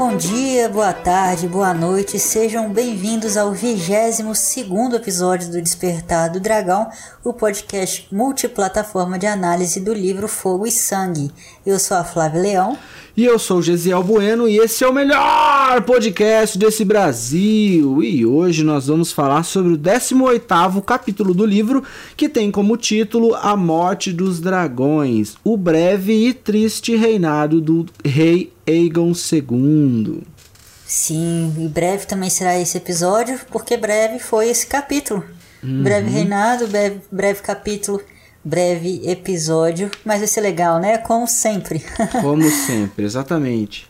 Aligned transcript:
bom 0.00 0.16
dia, 0.16 0.66
boa 0.66 0.94
tarde, 0.94 1.46
boa 1.46 1.74
noite, 1.74 2.18
sejam 2.18 2.72
bem-vindos 2.72 3.36
ao 3.36 3.52
22 3.52 4.20
episódio 4.94 5.50
do 5.50 5.60
Despertar 5.60 6.30
do 6.30 6.40
Dragão, 6.40 6.90
o 7.22 7.34
podcast 7.34 8.08
multiplataforma 8.10 9.18
de 9.18 9.26
análise 9.26 9.78
do 9.78 9.92
livro 9.92 10.26
Fogo 10.26 10.66
e 10.66 10.70
Sangue. 10.70 11.30
Eu 11.64 11.78
sou 11.78 11.96
a 11.98 12.04
Flávia 12.04 12.40
Leão. 12.40 12.78
E 13.14 13.22
eu 13.22 13.38
sou 13.38 13.58
o 13.58 13.62
Gesiel 13.62 14.02
Bueno 14.02 14.48
e 14.48 14.56
esse 14.56 14.82
é 14.82 14.88
o 14.88 14.94
melhor 14.94 15.82
podcast 15.82 16.56
desse 16.56 16.86
Brasil. 16.86 18.02
E 18.02 18.24
hoje 18.24 18.64
nós 18.64 18.86
vamos 18.86 19.12
falar 19.12 19.42
sobre 19.42 19.74
o 19.74 19.78
18º 19.78 20.82
capítulo 20.82 21.34
do 21.34 21.44
livro, 21.44 21.84
que 22.16 22.30
tem 22.30 22.50
como 22.50 22.78
título 22.78 23.34
A 23.34 23.54
Morte 23.56 24.10
dos 24.10 24.40
Dragões, 24.40 25.34
o 25.44 25.54
breve 25.54 26.28
e 26.28 26.32
triste 26.32 26.96
reinado 26.96 27.60
do 27.60 27.84
rei 28.02 28.50
Aegon 28.66 29.12
II. 29.12 30.22
Sim, 30.86 31.54
e 31.58 31.68
breve 31.68 32.06
também 32.06 32.30
será 32.30 32.58
esse 32.58 32.78
episódio, 32.78 33.38
porque 33.50 33.76
breve 33.76 34.18
foi 34.18 34.48
esse 34.48 34.66
capítulo. 34.66 35.22
Uhum. 35.62 35.82
Breve 35.82 36.08
reinado, 36.08 36.66
breve, 36.68 37.00
breve 37.12 37.42
capítulo 37.42 38.00
breve 38.44 39.02
episódio, 39.04 39.90
mas 40.04 40.18
vai 40.18 40.28
ser 40.28 40.40
legal, 40.40 40.78
né? 40.78 40.98
Como 40.98 41.26
sempre. 41.26 41.84
Como 42.20 42.48
sempre, 42.50 43.04
exatamente. 43.04 43.88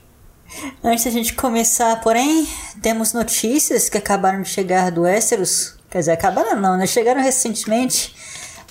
Antes 0.83 1.05
da 1.05 1.11
gente 1.11 1.35
começar, 1.35 2.01
porém, 2.01 2.47
temos 2.83 3.13
notícias 3.13 3.89
que 3.89 3.97
acabaram 3.97 4.43
de 4.43 4.49
chegar 4.49 4.91
do 4.91 5.03
Westeros. 5.03 5.77
Quer 5.89 5.99
dizer, 6.01 6.13
acabaram 6.13 6.61
não, 6.61 6.77
né? 6.77 6.87
Chegaram 6.87 7.23
recentemente. 7.23 8.15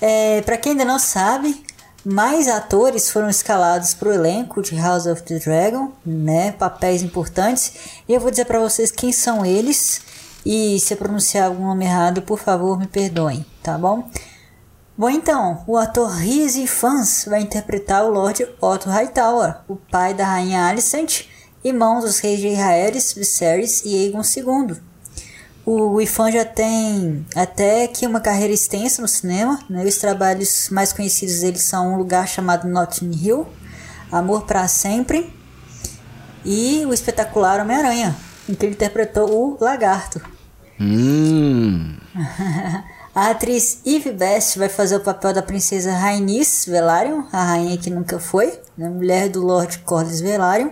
É, 0.00 0.42
para 0.42 0.56
quem 0.56 0.72
ainda 0.72 0.84
não 0.84 0.98
sabe, 0.98 1.62
mais 2.04 2.48
atores 2.48 3.10
foram 3.10 3.28
escalados 3.28 3.94
para 3.94 4.08
o 4.08 4.12
elenco 4.12 4.62
de 4.62 4.74
House 4.76 5.06
of 5.06 5.22
the 5.22 5.38
Dragon, 5.38 5.92
né? 6.04 6.52
Papéis 6.52 7.02
importantes. 7.02 7.72
E 8.08 8.12
eu 8.12 8.20
vou 8.20 8.30
dizer 8.30 8.44
para 8.44 8.60
vocês 8.60 8.90
quem 8.90 9.12
são 9.12 9.44
eles. 9.44 10.02
E 10.44 10.80
se 10.80 10.94
eu 10.94 10.98
pronunciar 10.98 11.46
algum 11.46 11.66
nome 11.66 11.84
errado, 11.84 12.22
por 12.22 12.38
favor, 12.38 12.78
me 12.78 12.86
perdoem, 12.86 13.44
tá 13.62 13.76
bom? 13.76 14.08
Bom, 15.00 15.08
então, 15.08 15.64
o 15.66 15.78
ator 15.78 16.10
Rizzy 16.10 16.66
Fans 16.66 17.24
vai 17.26 17.40
interpretar 17.40 18.04
o 18.04 18.10
Lord 18.10 18.46
Otto 18.60 18.90
Hightower, 18.90 19.56
o 19.66 19.74
pai 19.74 20.12
da 20.12 20.26
rainha 20.26 20.66
Alicent, 20.66 21.22
irmão 21.64 22.00
dos 22.00 22.18
reis 22.18 22.38
de 22.38 22.48
Israelis, 22.48 23.14
Viserys 23.14 23.80
e 23.86 23.94
Aegon 23.96 24.20
II. 24.20 24.76
O 25.64 25.98
Ifan 26.02 26.30
já 26.30 26.44
tem 26.44 27.24
até 27.34 27.88
que 27.88 28.06
uma 28.06 28.20
carreira 28.20 28.52
extensa 28.52 29.00
no 29.00 29.08
cinema. 29.08 29.58
Né? 29.70 29.86
Os 29.86 29.96
trabalhos 29.96 30.68
mais 30.68 30.92
conhecidos 30.92 31.40
dele 31.40 31.58
são 31.58 31.94
Um 31.94 31.96
Lugar 31.96 32.28
Chamado 32.28 32.68
Notting 32.68 33.10
Hill, 33.10 33.46
Amor 34.12 34.42
para 34.42 34.68
Sempre 34.68 35.34
e 36.44 36.84
o 36.84 36.92
espetacular 36.92 37.58
Homem-Aranha, 37.58 38.14
em 38.46 38.52
que 38.52 38.66
ele 38.66 38.74
interpretou 38.74 39.30
o 39.32 39.56
Lagarto. 39.58 40.20
Hum. 40.78 41.96
A 43.12 43.30
atriz 43.30 43.80
Eve 43.84 44.12
Best 44.12 44.56
vai 44.56 44.68
fazer 44.68 44.96
o 44.96 45.00
papel 45.00 45.32
da 45.32 45.42
princesa 45.42 45.92
Rhaenys 45.92 46.64
Velaryon, 46.68 47.24
a 47.32 47.42
rainha 47.42 47.76
que 47.76 47.90
nunca 47.90 48.20
foi, 48.20 48.56
né, 48.78 48.88
mulher 48.88 49.28
do 49.28 49.44
Lord 49.44 49.80
Corlys 49.80 50.20
Velaryon. 50.20 50.70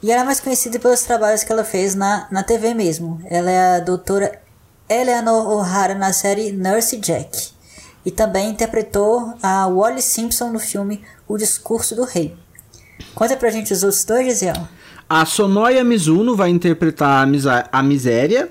E 0.00 0.12
ela 0.12 0.22
é 0.22 0.24
mais 0.24 0.38
conhecida 0.38 0.78
pelos 0.78 1.02
trabalhos 1.02 1.42
que 1.42 1.50
ela 1.50 1.64
fez 1.64 1.96
na, 1.96 2.28
na 2.30 2.44
TV 2.44 2.74
mesmo. 2.74 3.20
Ela 3.28 3.50
é 3.50 3.76
a 3.76 3.80
doutora 3.80 4.40
Eleanor 4.88 5.48
O'Hara 5.48 5.96
na 5.96 6.12
série 6.12 6.52
Nurse 6.52 6.96
Jack. 6.98 7.48
E 8.06 8.12
também 8.12 8.50
interpretou 8.50 9.34
a 9.42 9.66
Wally 9.66 10.00
Simpson 10.00 10.50
no 10.50 10.60
filme 10.60 11.02
O 11.26 11.36
Discurso 11.36 11.96
do 11.96 12.04
Rei. 12.04 12.36
Conta 13.16 13.36
pra 13.36 13.50
gente 13.50 13.72
os 13.72 13.82
outros 13.82 14.04
dois, 14.04 14.26
Gisele. 14.26 14.60
A 15.08 15.26
Sonoya 15.26 15.82
Mizuno 15.82 16.36
vai 16.36 16.50
interpretar 16.50 17.26
a, 17.26 17.78
a 17.78 17.82
Miséria, 17.82 18.48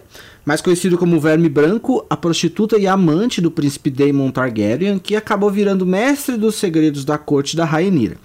mais 0.47 0.61
conhecido 0.61 0.97
como 0.97 1.19
Verme 1.19 1.49
Branco, 1.49 2.05
a 2.09 2.15
prostituta 2.15 2.77
e 2.77 2.87
amante 2.87 3.41
do 3.41 3.51
príncipe 3.51 3.89
Daemon 3.89 4.31
Targaryen, 4.31 4.97
que 4.97 5.13
acabou 5.13 5.51
virando 5.51 5.85
mestre 5.85 6.37
dos 6.37 6.55
segredos 6.55 7.03
da 7.03 7.17
corte 7.17 7.53
da 7.57 7.65
Rhaenyra. 7.65 8.15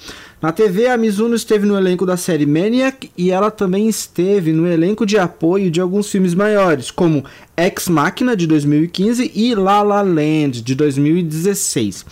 Na 0.41 0.53
TV, 0.53 0.87
a 0.87 0.97
Mizuno 0.97 1.34
esteve 1.34 1.66
no 1.66 1.77
elenco 1.77 2.06
da 2.06 2.16
série 2.16 2.47
Maniac 2.47 3.11
e 3.19 3.32
ela 3.32 3.50
também 3.50 3.88
esteve 3.88 4.53
no 4.53 4.69
elenco 4.69 5.05
de 5.05 5.19
apoio 5.19 5.69
de 5.69 5.81
alguns 5.81 6.09
filmes 6.09 6.32
maiores, 6.32 6.93
como 6.93 7.25
Ex 7.56 7.88
Machina 7.88 8.37
de 8.37 8.47
2015 8.47 9.32
e 9.34 9.53
La 9.56 9.82
La 9.82 10.03
Land 10.03 10.62
de 10.62 10.77
2016. 10.77 12.06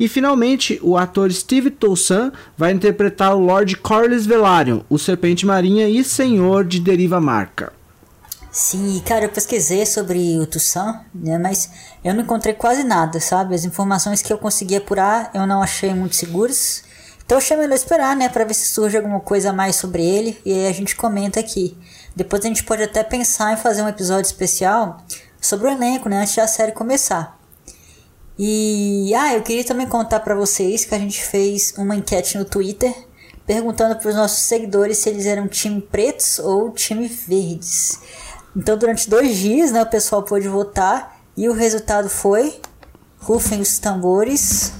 E 0.00 0.08
finalmente, 0.08 0.80
o 0.82 0.96
ator 0.96 1.30
Steve 1.30 1.70
Toussaint 1.70 2.32
vai 2.56 2.72
interpretar 2.72 3.36
o 3.36 3.44
Lord 3.44 3.76
Corlys 3.76 4.24
Velaryon, 4.24 4.80
o 4.88 4.98
Serpente 4.98 5.44
Marinha 5.44 5.86
e 5.86 6.02
Senhor 6.02 6.64
de 6.64 6.80
Deriva 6.80 7.20
Marca. 7.20 7.78
Sim, 8.52 9.00
cara, 9.06 9.26
eu 9.26 9.28
pesquisei 9.28 9.86
sobre 9.86 10.36
o 10.38 10.44
Toussaint, 10.44 11.02
né, 11.14 11.38
mas 11.38 11.70
eu 12.02 12.12
não 12.12 12.22
encontrei 12.22 12.52
quase 12.52 12.82
nada, 12.82 13.20
sabe? 13.20 13.54
As 13.54 13.64
informações 13.64 14.22
que 14.22 14.32
eu 14.32 14.38
consegui 14.38 14.74
apurar 14.74 15.30
eu 15.32 15.46
não 15.46 15.62
achei 15.62 15.94
muito 15.94 16.16
seguras. 16.16 16.82
Então 17.24 17.38
eu 17.38 17.42
achei 17.42 17.56
melhor 17.56 17.76
esperar, 17.76 18.16
né, 18.16 18.28
para 18.28 18.44
ver 18.44 18.54
se 18.54 18.66
surge 18.66 18.96
alguma 18.96 19.20
coisa 19.20 19.50
a 19.50 19.52
mais 19.52 19.76
sobre 19.76 20.04
ele 20.04 20.40
e 20.44 20.52
aí 20.52 20.66
a 20.66 20.72
gente 20.72 20.96
comenta 20.96 21.38
aqui. 21.38 21.78
Depois 22.16 22.44
a 22.44 22.48
gente 22.48 22.64
pode 22.64 22.82
até 22.82 23.04
pensar 23.04 23.52
em 23.52 23.56
fazer 23.56 23.82
um 23.82 23.88
episódio 23.88 24.26
especial 24.26 24.96
sobre 25.40 25.68
o 25.68 25.70
elenco, 25.70 26.08
né, 26.08 26.20
antes 26.20 26.34
da 26.34 26.48
série 26.48 26.72
começar. 26.72 27.38
E 28.36 29.14
ah, 29.14 29.34
eu 29.34 29.42
queria 29.42 29.64
também 29.64 29.86
contar 29.86 30.20
para 30.20 30.34
vocês 30.34 30.84
que 30.84 30.94
a 30.94 30.98
gente 30.98 31.22
fez 31.22 31.72
uma 31.78 31.94
enquete 31.94 32.36
no 32.36 32.44
Twitter 32.44 32.92
perguntando 33.46 33.96
para 33.96 34.08
os 34.08 34.14
nossos 34.14 34.44
seguidores 34.44 34.98
se 34.98 35.08
eles 35.08 35.26
eram 35.26 35.48
time 35.48 35.80
pretos 35.80 36.38
ou 36.38 36.70
time 36.70 37.08
verdes. 37.08 37.98
Então, 38.56 38.76
durante 38.76 39.08
dois 39.08 39.36
dias, 39.36 39.70
né, 39.70 39.82
o 39.82 39.86
pessoal 39.86 40.22
pôde 40.22 40.48
votar 40.48 41.20
e 41.36 41.48
o 41.48 41.52
resultado 41.52 42.08
foi. 42.08 42.54
Rufem 43.18 43.60
os 43.60 43.78
tambores. 43.78 44.72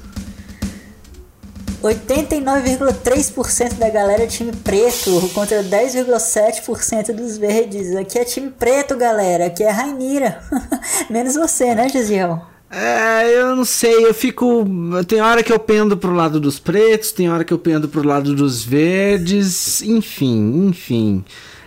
89,3% 1.83 3.75
da 3.79 3.89
galera 3.89 4.25
é 4.25 4.27
time 4.27 4.53
preto 4.53 5.31
contra 5.33 5.63
10,7% 5.63 7.13
dos 7.15 7.39
verdes. 7.39 7.97
Aqui 7.97 8.19
é 8.19 8.25
time 8.25 8.51
preto, 8.51 8.97
galera. 8.97 9.47
Aqui 9.47 9.63
é 9.63 9.71
Rainira. 9.71 10.43
Menos 11.09 11.35
você, 11.35 11.75
né, 11.75 11.89
Gisiel? 11.89 12.45
É, 12.71 13.35
eu 13.35 13.57
não 13.57 13.65
sei, 13.65 14.07
eu 14.07 14.15
fico. 14.15 14.65
Tem 15.09 15.21
hora 15.21 15.43
que 15.43 15.53
eu 15.53 15.59
pendo 15.59 15.97
pro 15.97 16.13
lado 16.13 16.39
dos 16.39 16.59
pretos, 16.59 17.11
tem 17.11 17.29
hora 17.31 17.45
que 17.45 17.53
eu 17.53 17.59
pendo 17.59 17.89
pro 17.89 18.07
lado 18.07 18.35
dos 18.35 18.63
verdes, 18.63 19.83
enfim, 19.83 20.69
enfim. 20.69 21.25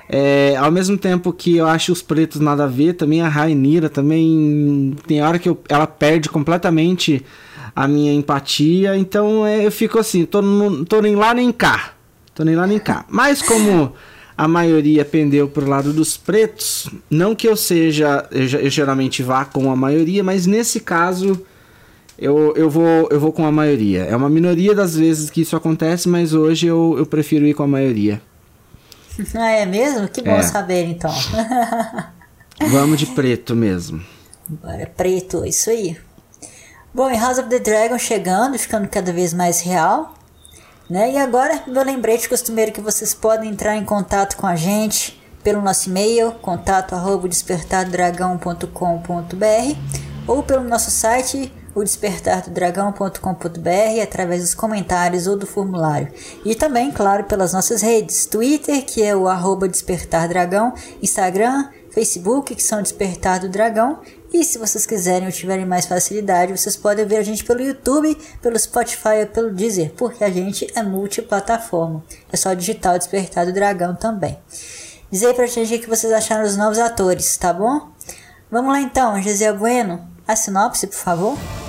É, 0.10 0.56
ao 0.58 0.72
mesmo 0.72 0.98
tempo 0.98 1.32
que 1.32 1.58
eu 1.58 1.68
acho 1.68 1.92
os 1.92 2.02
pretos 2.02 2.42
nada 2.42 2.66
a 2.66 2.68
ver, 2.68 2.94
também 2.94 3.22
a 3.22 3.30
Rainira 3.30 3.90
também 3.90 4.96
tem 5.08 5.22
hora 5.24 5.40
que 5.40 5.48
eu, 5.48 5.58
ela 5.70 5.88
perde 5.88 6.30
completamente 6.30 7.24
a 7.76 7.88
minha 7.88 8.14
empatia, 8.14 8.96
então 8.96 9.46
é, 9.46 9.66
eu 9.66 9.72
fico 9.72 9.98
assim, 9.98 10.26
tô, 10.26 10.42
no, 10.42 10.86
tô 10.86 11.02
nem 11.02 11.16
lá 11.16 11.34
nem 11.34 11.52
cá. 11.52 11.94
Tô 12.36 12.44
nem 12.44 12.56
lá 12.56 12.66
nem 12.66 12.80
cá. 12.80 13.06
Mas 13.10 13.42
como 13.42 13.94
a 14.38 14.48
maioria 14.48 15.06
pendeu 15.06 15.48
pro 15.48 15.68
lado 15.68 15.94
dos 15.94 16.18
pretos, 16.18 16.90
não 17.10 17.36
que 17.36 17.48
eu 17.48 17.56
seja, 17.56 18.28
eu, 18.32 18.60
eu 18.60 18.70
geralmente 18.70 19.22
vá 19.22 19.46
com 19.46 19.72
a 19.72 19.76
maioria, 19.76 20.24
mas 20.24 20.46
nesse 20.48 20.80
caso 20.80 21.40
eu, 22.18 22.54
eu, 22.56 22.70
vou, 22.70 23.08
eu 23.12 23.20
vou 23.20 23.32
com 23.32 23.46
a 23.46 23.52
maioria. 23.52 24.04
É 24.04 24.16
uma 24.16 24.30
minoria 24.30 24.74
das 24.74 24.96
vezes 24.96 25.30
que 25.30 25.42
isso 25.42 25.56
acontece, 25.56 26.10
mas 26.10 26.34
hoje 26.34 26.68
eu, 26.68 26.96
eu 26.98 27.06
prefiro 27.06 27.46
ir 27.46 27.54
com 27.54 27.64
a 27.64 27.68
maioria. 27.68 28.22
Ah, 29.36 29.52
é 29.52 29.66
mesmo? 29.66 30.08
Que 30.08 30.22
bom 30.22 30.38
é. 30.38 30.44
saber 30.44 30.86
então. 30.86 31.14
Vamos 32.70 33.00
de 33.00 33.08
preto 33.08 33.56
mesmo. 33.56 34.04
Bora, 34.48 34.92
preto, 34.96 35.46
isso 35.46 35.70
aí. 35.70 35.98
Bom, 36.94 37.10
e 37.10 37.18
House 37.18 37.40
of 37.40 37.50
the 37.50 37.60
Dragon 37.60 37.98
chegando, 37.98 38.58
ficando 38.58 38.88
cada 38.88 39.12
vez 39.12 39.34
mais 39.34 39.62
real. 39.62 40.14
Né? 40.90 41.14
E 41.14 41.18
agora, 41.18 41.64
meu 41.68 41.84
lembrete 41.84 42.28
costumeiro 42.28 42.72
que 42.72 42.82
vocês 42.82 43.14
podem 43.14 43.50
entrar 43.50 43.76
em 43.76 43.86
contato 43.86 44.36
com 44.36 44.46
a 44.46 44.56
gente 44.56 45.22
pelo 45.44 45.62
nosso 45.62 45.90
e-mail, 45.90 46.32
contato 46.34 46.94
arroba 46.94 47.28
despertardragão.com.br 47.28 50.28
ou 50.28 50.44
pelo 50.44 50.64
nosso 50.64 50.90
site 50.90 51.52
o 51.76 51.84
despertardodragão.com.br 51.84 54.02
através 54.02 54.42
dos 54.42 54.54
comentários 54.54 55.28
ou 55.28 55.38
do 55.38 55.48
formulário. 55.48 56.12
E 56.46 56.56
também, 56.56 56.92
claro, 56.92 57.24
pelas 57.26 57.54
nossas 57.54 57.82
redes, 57.82 58.26
Twitter, 58.26 58.86
que 58.86 59.02
é 59.02 59.16
o 59.16 59.28
arroba 59.28 59.68
despertardragão, 59.68 60.74
Instagram, 61.02 61.70
Facebook, 61.94 62.56
que 62.56 62.64
são 62.64 62.82
Despertar 62.82 63.40
do 63.40 63.48
Dragão. 63.48 64.00
E 64.34 64.44
se 64.44 64.58
vocês 64.58 64.86
quiserem 64.86 65.28
ou 65.28 65.32
tiverem 65.32 65.66
mais 65.66 65.86
facilidade, 65.86 66.58
vocês 66.58 66.76
podem 66.76 67.06
ver 67.06 67.18
a 67.18 67.24
gente 67.24 67.44
pelo 67.44 67.62
YouTube, 67.62 68.18
pelo 68.42 68.58
Spotify 68.58 69.22
ou 69.22 69.28
pelo 69.28 69.52
Deezer, 69.52 69.94
porque 69.96 70.24
a 70.24 70.30
gente 70.30 70.68
é 70.76 70.82
multiplataforma. 70.82 72.04
É 72.32 72.36
só 72.36 72.54
digitar 72.56 72.96
o 72.96 72.98
Despertar 72.98 73.46
do 73.46 73.54
Dragão 73.54 73.96
também. 73.96 74.38
Diz 75.12 75.24
aí 75.24 75.34
pra 75.36 75.46
gente 75.46 75.76
o 75.76 75.80
que 75.80 75.90
vocês 75.90 76.12
acharam 76.12 76.44
dos 76.44 76.58
novos 76.58 76.80
atores, 76.80 77.38
tá 77.38 77.54
bom? 77.54 77.92
Vamos 78.50 78.72
lá 78.72 78.82
então, 78.82 79.22
José 79.22 79.54
Bueno, 79.54 80.08
a 80.28 80.36
sinopse, 80.36 80.88
por 80.88 80.96
favor. 80.96 81.63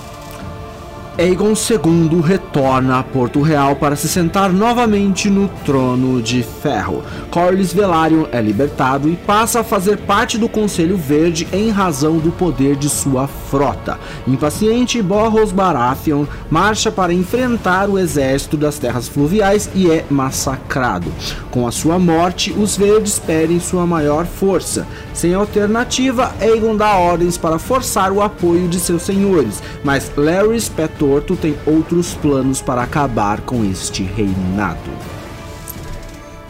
Aegon 1.16 1.52
II 1.52 2.20
retorna 2.20 2.98
a 2.98 3.02
Porto 3.02 3.40
Real 3.40 3.76
para 3.76 3.94
se 3.94 4.08
sentar 4.08 4.52
novamente 4.52 5.30
no 5.30 5.48
trono 5.64 6.20
de 6.20 6.42
ferro. 6.42 7.04
Corlys 7.30 7.72
Velaryon 7.72 8.26
é 8.32 8.40
libertado 8.40 9.08
e 9.08 9.14
passa 9.14 9.60
a 9.60 9.64
fazer 9.64 9.98
parte 9.98 10.36
do 10.36 10.48
Conselho 10.48 10.96
Verde 10.96 11.46
em 11.52 11.70
razão 11.70 12.18
do 12.18 12.32
poder 12.32 12.74
de 12.74 12.88
sua 12.88 13.28
frota. 13.28 13.98
Impaciente, 14.26 15.00
Borros 15.00 15.52
Baratheon 15.52 16.24
marcha 16.50 16.90
para 16.90 17.12
enfrentar 17.12 17.88
o 17.88 17.96
exército 17.96 18.56
das 18.56 18.78
terras 18.78 19.06
fluviais 19.06 19.70
e 19.72 19.90
é 19.90 20.04
massacrado. 20.10 21.12
Com 21.52 21.66
a 21.66 21.70
sua 21.70 21.96
morte, 21.96 22.52
os 22.52 22.76
Verdes 22.76 23.20
perdem 23.20 23.60
sua 23.60 23.86
maior 23.86 24.26
força. 24.26 24.84
Sem 25.12 25.32
alternativa, 25.32 26.32
Aegon 26.40 26.76
dá 26.76 26.96
ordens 26.96 27.38
para 27.38 27.58
forçar 27.58 28.10
o 28.10 28.20
apoio 28.20 28.66
de 28.66 28.80
seus 28.80 29.02
senhores, 29.02 29.62
mas 29.84 30.10
Larry 30.16 30.60
Pé 30.76 30.88
Torto 31.06 31.36
tem 31.36 31.54
outros 31.66 32.14
planos 32.14 32.62
para 32.62 32.82
acabar 32.82 33.42
com 33.42 33.62
este 33.62 34.02
reinado. 34.02 34.90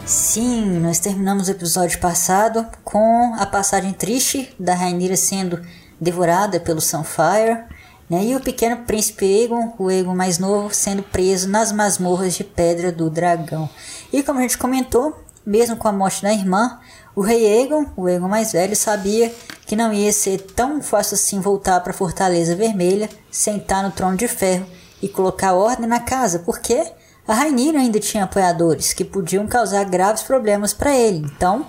Sim, 0.05 0.79
nós 0.79 0.97
terminamos 0.97 1.49
o 1.49 1.51
episódio 1.51 1.99
passado 1.99 2.65
com 2.81 3.35
a 3.37 3.45
passagem 3.45 3.91
triste 3.91 4.55
da 4.57 4.73
Rainira 4.73 5.17
sendo 5.17 5.61
devorada 5.99 6.57
pelo 6.57 6.79
Sunfire, 6.79 7.65
né, 8.09 8.23
e 8.23 8.33
o 8.33 8.39
pequeno 8.39 8.77
príncipe 8.85 9.25
Aegon, 9.25 9.73
o 9.77 9.89
Aegon 9.89 10.15
mais 10.15 10.39
novo, 10.39 10.73
sendo 10.73 11.03
preso 11.03 11.49
nas 11.49 11.73
masmorras 11.73 12.35
de 12.35 12.45
Pedra 12.45 12.93
do 12.93 13.09
Dragão. 13.09 13.69
E 14.13 14.23
como 14.23 14.39
a 14.39 14.43
gente 14.43 14.57
comentou, 14.57 15.21
mesmo 15.45 15.75
com 15.75 15.89
a 15.89 15.91
morte 15.91 16.23
da 16.23 16.31
irmã, 16.31 16.79
o 17.15 17.21
rei 17.21 17.45
Aegon, 17.47 17.85
o 17.95 18.07
Aegon 18.07 18.27
mais 18.27 18.51
velho, 18.51 18.75
sabia 18.75 19.33
que 19.65 19.75
não 19.75 19.93
ia 19.93 20.11
ser 20.11 20.39
tão 20.39 20.81
fácil 20.81 21.15
assim 21.15 21.39
voltar 21.39 21.79
para 21.79 21.91
a 21.91 21.95
Fortaleza 21.95 22.55
Vermelha, 22.55 23.09
sentar 23.31 23.83
no 23.83 23.91
trono 23.91 24.17
de 24.17 24.27
ferro 24.27 24.65
e 25.01 25.07
colocar 25.07 25.53
ordem 25.53 25.87
na 25.87 25.99
casa, 25.99 26.39
porque 26.39 26.85
a 27.27 27.33
Rainira 27.33 27.79
ainda 27.79 27.99
tinha 27.99 28.25
apoiadores 28.25 28.93
que 28.93 29.03
podiam 29.03 29.47
causar 29.47 29.85
graves 29.85 30.23
problemas 30.23 30.73
para 30.73 30.95
ele. 30.95 31.25
Então, 31.25 31.65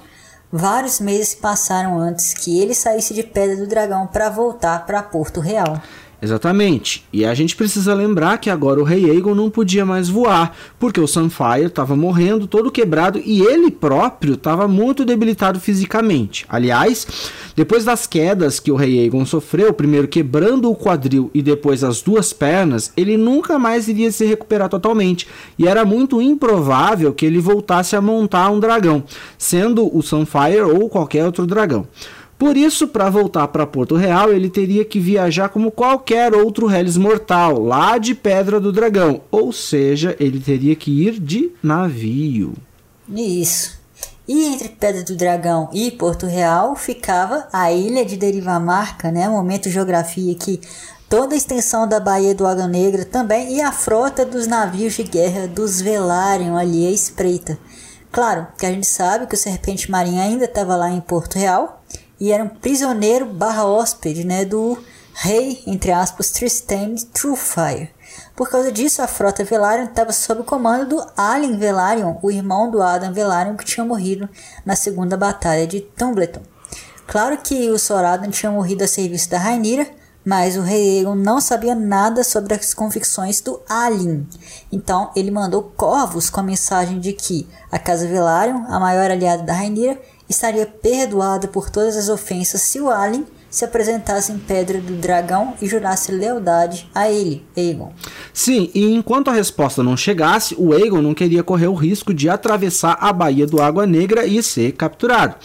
vários 0.52 1.00
meses 1.00 1.34
passaram 1.34 1.98
antes 1.98 2.34
que 2.34 2.60
ele 2.60 2.74
saísse 2.74 3.14
de 3.14 3.22
Pedra 3.22 3.56
do 3.56 3.66
Dragão 3.66 4.06
para 4.06 4.28
voltar 4.28 4.84
para 4.84 5.02
Porto 5.02 5.40
Real. 5.40 5.80
Exatamente. 6.26 7.04
E 7.12 7.24
a 7.24 7.32
gente 7.34 7.54
precisa 7.54 7.94
lembrar 7.94 8.38
que 8.38 8.50
agora 8.50 8.80
o 8.80 8.84
rei 8.84 9.08
Aegon 9.08 9.32
não 9.32 9.48
podia 9.48 9.86
mais 9.86 10.08
voar, 10.08 10.56
porque 10.76 11.00
o 11.00 11.06
Sunfire 11.06 11.66
estava 11.66 11.94
morrendo, 11.94 12.48
todo 12.48 12.68
quebrado, 12.68 13.22
e 13.24 13.42
ele 13.42 13.70
próprio 13.70 14.34
estava 14.34 14.66
muito 14.66 15.04
debilitado 15.04 15.60
fisicamente. 15.60 16.44
Aliás, 16.48 17.06
depois 17.54 17.84
das 17.84 18.08
quedas 18.08 18.58
que 18.58 18.72
o 18.72 18.74
rei 18.74 18.98
Aegon 18.98 19.24
sofreu, 19.24 19.72
primeiro 19.72 20.08
quebrando 20.08 20.68
o 20.68 20.74
quadril 20.74 21.30
e 21.32 21.40
depois 21.40 21.84
as 21.84 22.02
duas 22.02 22.32
pernas, 22.32 22.92
ele 22.96 23.16
nunca 23.16 23.56
mais 23.56 23.86
iria 23.86 24.10
se 24.10 24.26
recuperar 24.26 24.68
totalmente, 24.68 25.28
e 25.56 25.68
era 25.68 25.84
muito 25.84 26.20
improvável 26.20 27.14
que 27.14 27.24
ele 27.24 27.38
voltasse 27.38 27.94
a 27.94 28.00
montar 28.00 28.50
um 28.50 28.58
dragão, 28.58 29.04
sendo 29.38 29.96
o 29.96 30.02
Sunfire 30.02 30.62
ou 30.62 30.88
qualquer 30.88 31.24
outro 31.24 31.46
dragão. 31.46 31.86
Por 32.38 32.56
isso, 32.56 32.88
para 32.88 33.08
voltar 33.08 33.48
para 33.48 33.66
Porto 33.66 33.96
Real, 33.96 34.30
ele 34.30 34.50
teria 34.50 34.84
que 34.84 35.00
viajar 35.00 35.48
como 35.48 35.70
qualquer 35.70 36.34
outro 36.34 36.70
Hellis 36.70 36.98
mortal, 36.98 37.62
lá 37.62 37.96
de 37.96 38.14
Pedra 38.14 38.60
do 38.60 38.70
Dragão, 38.70 39.22
ou 39.30 39.52
seja, 39.52 40.14
ele 40.20 40.38
teria 40.38 40.76
que 40.76 41.06
ir 41.06 41.18
de 41.18 41.50
navio. 41.62 42.52
Isso. 43.08 43.78
E 44.28 44.44
entre 44.44 44.68
Pedra 44.68 45.04
do 45.04 45.16
Dragão 45.16 45.70
e 45.72 45.90
Porto 45.90 46.26
Real 46.26 46.74
ficava 46.74 47.48
a 47.52 47.72
ilha 47.72 48.04
de 48.04 48.16
Derivamarca, 48.16 49.10
né? 49.10 49.28
Momento 49.28 49.70
geografia 49.70 50.32
aqui. 50.32 50.60
Toda 51.08 51.34
a 51.34 51.38
extensão 51.38 51.88
da 51.88 52.00
Baía 52.00 52.34
do 52.34 52.44
Água 52.44 52.66
Negra 52.66 53.04
também 53.04 53.54
e 53.54 53.60
a 53.60 53.70
frota 53.70 54.26
dos 54.26 54.48
navios 54.48 54.94
de 54.94 55.04
guerra 55.04 55.46
dos 55.46 55.80
Velaryon 55.80 56.56
ali 56.56 56.84
à 56.86 56.90
espreita. 56.90 57.56
Claro 58.10 58.48
que 58.58 58.66
a 58.66 58.72
gente 58.72 58.86
sabe 58.88 59.26
que 59.26 59.34
o 59.34 59.38
Serpente 59.38 59.88
Marinho 59.88 60.20
ainda 60.20 60.46
estava 60.46 60.74
lá 60.74 60.90
em 60.90 61.00
Porto 61.00 61.38
Real, 61.38 61.84
e 62.18 62.32
era 62.32 62.44
um 62.44 62.48
prisioneiro 62.48 63.26
barra 63.26 63.64
hóspede 63.64 64.24
né, 64.24 64.44
do 64.44 64.78
rei, 65.12 65.62
entre 65.66 65.92
aspas, 65.92 66.30
Tristan 66.30 66.94
Truefire. 67.12 67.90
Por 68.34 68.50
causa 68.50 68.70
disso, 68.70 69.02
a 69.02 69.06
frota 69.06 69.44
Velaryon 69.44 69.86
estava 69.86 70.12
sob 70.12 70.42
o 70.42 70.44
comando 70.44 70.96
do 70.96 71.06
Alien 71.16 71.58
Velaryon, 71.58 72.16
o 72.22 72.30
irmão 72.30 72.70
do 72.70 72.82
Adam 72.82 73.12
Velaryon 73.12 73.56
que 73.56 73.64
tinha 73.64 73.84
morrido 73.84 74.28
na 74.64 74.76
segunda 74.76 75.16
batalha 75.16 75.66
de 75.66 75.80
Tumbleton. 75.80 76.42
Claro 77.06 77.38
que 77.38 77.70
o 77.70 77.78
Soradan 77.78 78.30
tinha 78.30 78.50
morrido 78.50 78.84
a 78.84 78.88
serviço 78.88 79.30
da 79.30 79.38
Rainira, 79.38 79.86
mas 80.24 80.56
o 80.56 80.60
rei 80.60 80.98
Aegon 80.98 81.14
não 81.14 81.40
sabia 81.40 81.74
nada 81.74 82.24
sobre 82.24 82.52
as 82.52 82.74
convicções 82.74 83.40
do 83.40 83.60
Alien. 83.68 84.26
Então 84.72 85.12
ele 85.14 85.30
mandou 85.30 85.62
corvos 85.76 86.28
com 86.28 86.40
a 86.40 86.42
mensagem 86.42 86.98
de 86.98 87.12
que 87.12 87.48
a 87.70 87.78
Casa 87.78 88.08
Velaryon, 88.08 88.64
a 88.68 88.80
maior 88.80 89.08
aliada 89.08 89.44
da 89.44 89.52
Rainira, 89.52 90.00
estaria 90.28 90.66
perdoada 90.66 91.48
por 91.48 91.70
todas 91.70 91.96
as 91.96 92.08
ofensas 92.08 92.62
se 92.62 92.80
o 92.80 92.90
Alien 92.90 93.26
se 93.48 93.64
apresentasse 93.64 94.32
em 94.32 94.38
Pedra 94.38 94.80
do 94.80 94.94
Dragão 94.94 95.54
e 95.62 95.66
jurasse 95.66 96.12
lealdade 96.12 96.90
a 96.94 97.10
ele, 97.10 97.42
Aegon. 97.56 97.92
Sim, 98.32 98.70
e 98.74 98.92
enquanto 98.92 99.30
a 99.30 99.32
resposta 99.32 99.82
não 99.82 99.96
chegasse, 99.96 100.54
o 100.58 100.74
Aegon 100.74 101.00
não 101.00 101.14
queria 101.14 101.42
correr 101.42 101.68
o 101.68 101.74
risco 101.74 102.12
de 102.12 102.28
atravessar 102.28 102.98
a 103.00 103.12
Baía 103.12 103.46
do 103.46 103.62
Água 103.62 103.86
Negra 103.86 104.26
e 104.26 104.42
ser 104.42 104.72
capturado. 104.72 105.36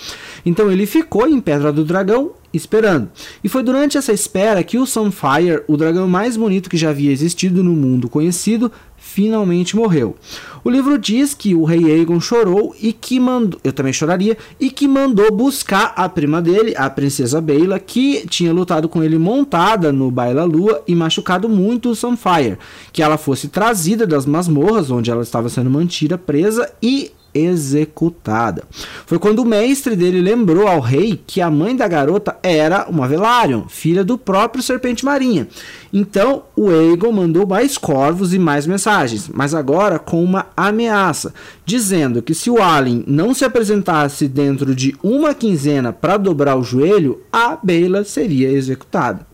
Então 0.45 0.69
ele 0.69 0.85
ficou 0.85 1.27
em 1.27 1.39
Pedra 1.39 1.71
do 1.71 1.85
Dragão 1.85 2.33
esperando. 2.53 3.09
E 3.43 3.49
foi 3.49 3.63
durante 3.63 3.97
essa 3.97 4.11
espera 4.11 4.63
que 4.63 4.77
o 4.77 4.85
Sunfire, 4.85 5.63
o 5.67 5.77
dragão 5.77 6.07
mais 6.07 6.35
bonito 6.35 6.69
que 6.69 6.77
já 6.77 6.89
havia 6.89 7.11
existido 7.11 7.63
no 7.63 7.71
mundo 7.71 8.09
conhecido, 8.09 8.71
finalmente 9.13 9.75
morreu. 9.75 10.15
O 10.63 10.69
livro 10.69 10.97
diz 10.97 11.33
que 11.33 11.55
o 11.55 11.63
rei 11.63 11.91
Aegon 11.91 12.19
chorou 12.19 12.75
e 12.79 12.93
que 12.93 13.19
mandou, 13.19 13.59
eu 13.63 13.73
também 13.73 13.91
choraria, 13.91 14.37
e 14.59 14.69
que 14.69 14.87
mandou 14.87 15.31
buscar 15.31 15.93
a 15.95 16.07
prima 16.07 16.41
dele, 16.41 16.73
a 16.77 16.89
princesa 16.89 17.41
Bela, 17.41 17.79
que 17.79 18.25
tinha 18.27 18.53
lutado 18.53 18.87
com 18.87 19.03
ele 19.03 19.17
montada 19.17 19.91
no 19.91 20.11
Baila 20.11 20.43
Lua 20.43 20.83
e 20.87 20.95
machucado 20.95 21.49
muito 21.49 21.89
o 21.89 21.95
Sunfire, 21.95 22.57
que 22.93 23.01
ela 23.01 23.17
fosse 23.17 23.47
trazida 23.47 24.05
das 24.05 24.25
masmorras 24.25 24.91
onde 24.91 25.09
ela 25.09 25.23
estava 25.23 25.49
sendo 25.49 25.69
mantida 25.69 26.17
presa 26.17 26.71
e 26.81 27.11
executada. 27.33 28.63
Foi 29.05 29.19
quando 29.19 29.39
o 29.39 29.45
mestre 29.45 29.95
dele 29.95 30.21
lembrou 30.21 30.67
ao 30.67 30.79
rei 30.79 31.21
que 31.25 31.41
a 31.41 31.49
mãe 31.49 31.75
da 31.75 31.87
garota 31.87 32.37
era 32.43 32.87
uma 32.89 33.07
Velaryon, 33.07 33.67
filha 33.67 34.03
do 34.03 34.17
próprio 34.17 34.63
Serpente 34.63 35.05
Marinha. 35.05 35.47
Então 35.93 36.43
o 36.55 36.69
Aegon 36.69 37.11
mandou 37.11 37.45
mais 37.45 37.77
corvos 37.77 38.33
e 38.33 38.39
mais 38.39 38.65
mensagens, 38.65 39.29
mas 39.33 39.53
agora 39.53 39.99
com 39.99 40.23
uma 40.23 40.47
ameaça, 40.55 41.33
dizendo 41.65 42.21
que 42.21 42.33
se 42.33 42.49
o 42.49 42.61
Alien 42.61 43.03
não 43.07 43.33
se 43.33 43.43
apresentasse 43.43 44.27
dentro 44.27 44.73
de 44.73 44.95
uma 45.03 45.33
quinzena 45.33 45.91
para 45.91 46.17
dobrar 46.17 46.55
o 46.55 46.63
joelho, 46.63 47.21
a 47.31 47.57
Bela 47.61 48.03
seria 48.03 48.49
executada. 48.49 49.25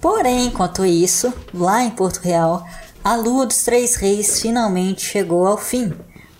Porém, 0.00 0.46
enquanto 0.46 0.84
isso, 0.84 1.32
lá 1.52 1.82
em 1.82 1.90
Porto 1.90 2.18
Real, 2.18 2.64
a 3.02 3.16
Lua 3.16 3.46
dos 3.46 3.62
Três 3.62 3.96
Reis 3.96 4.40
finalmente 4.40 5.02
chegou 5.02 5.46
ao 5.46 5.56
fim. 5.56 5.92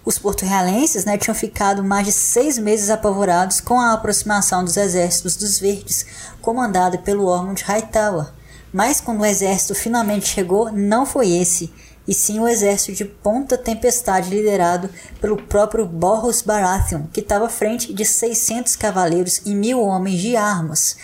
Os 0.07 0.21
porto-realenses 0.21 1.05
né, 1.05 1.19
tinham 1.19 1.35
ficado 1.35 1.83
mais 1.83 2.07
de 2.07 2.13
seis 2.13 2.57
meses 2.59 2.91
apavorados 2.91 3.61
com 3.61 3.81
a 3.81 3.93
aproximação 3.93 4.63
dos 4.63 4.77
exércitos 4.77 5.35
dos 5.35 5.59
Verdes, 5.59 6.07
comandado 6.41 6.99
pelo 6.99 7.27
Ormond 7.27 7.65
Hightower. 7.65 8.29
Mas 8.73 9.01
quando 9.01 9.23
o 9.23 9.27
exército 9.27 9.75
finalmente 9.75 10.29
chegou, 10.29 10.71
não 10.71 11.05
foi 11.05 11.33
esse, 11.33 11.75
e 12.07 12.15
sim 12.15 12.39
o 12.39 12.47
exército 12.47 12.93
de 12.93 13.05
Ponta 13.05 13.59
Tempestade 13.59 14.31
liderado 14.31 14.89
pelo 15.21 15.43
próprio 15.43 15.85
Borros 15.85 16.41
Baratheon, 16.41 17.09
que 17.13 17.19
estava 17.19 17.47
à 17.47 17.51
frente 17.51 17.93
de 17.93 18.05
600 18.05 18.77
cavaleiros 18.77 19.43
e 19.45 19.57
mil 19.57 19.81
homens 19.83 20.21
de 20.21 20.37
armas. 20.37 20.97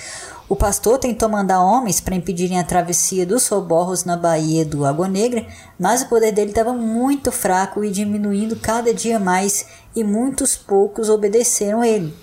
O 0.52 0.54
pastor 0.54 0.99
tentou 0.99 1.30
mandar 1.30 1.64
homens 1.64 1.99
para 1.99 2.14
impedirem 2.14 2.61
a 2.61 2.62
travessia 2.62 3.25
dos 3.25 3.42
soborros 3.44 4.04
na 4.04 4.18
Baía 4.18 4.66
do 4.66 4.85
Água 4.85 5.09
Negra, 5.09 5.47
mas 5.78 6.02
o 6.02 6.09
poder 6.11 6.30
dele 6.30 6.50
estava 6.50 6.75
muito 6.75 7.32
fraco 7.32 7.82
e 7.82 7.90
diminuindo 7.90 8.54
cada 8.56 8.92
dia 8.92 9.18
mais, 9.18 9.64
e 9.97 10.04
muitos 10.04 10.54
poucos 10.54 11.09
obedeceram 11.09 11.82
ele. 11.82 12.14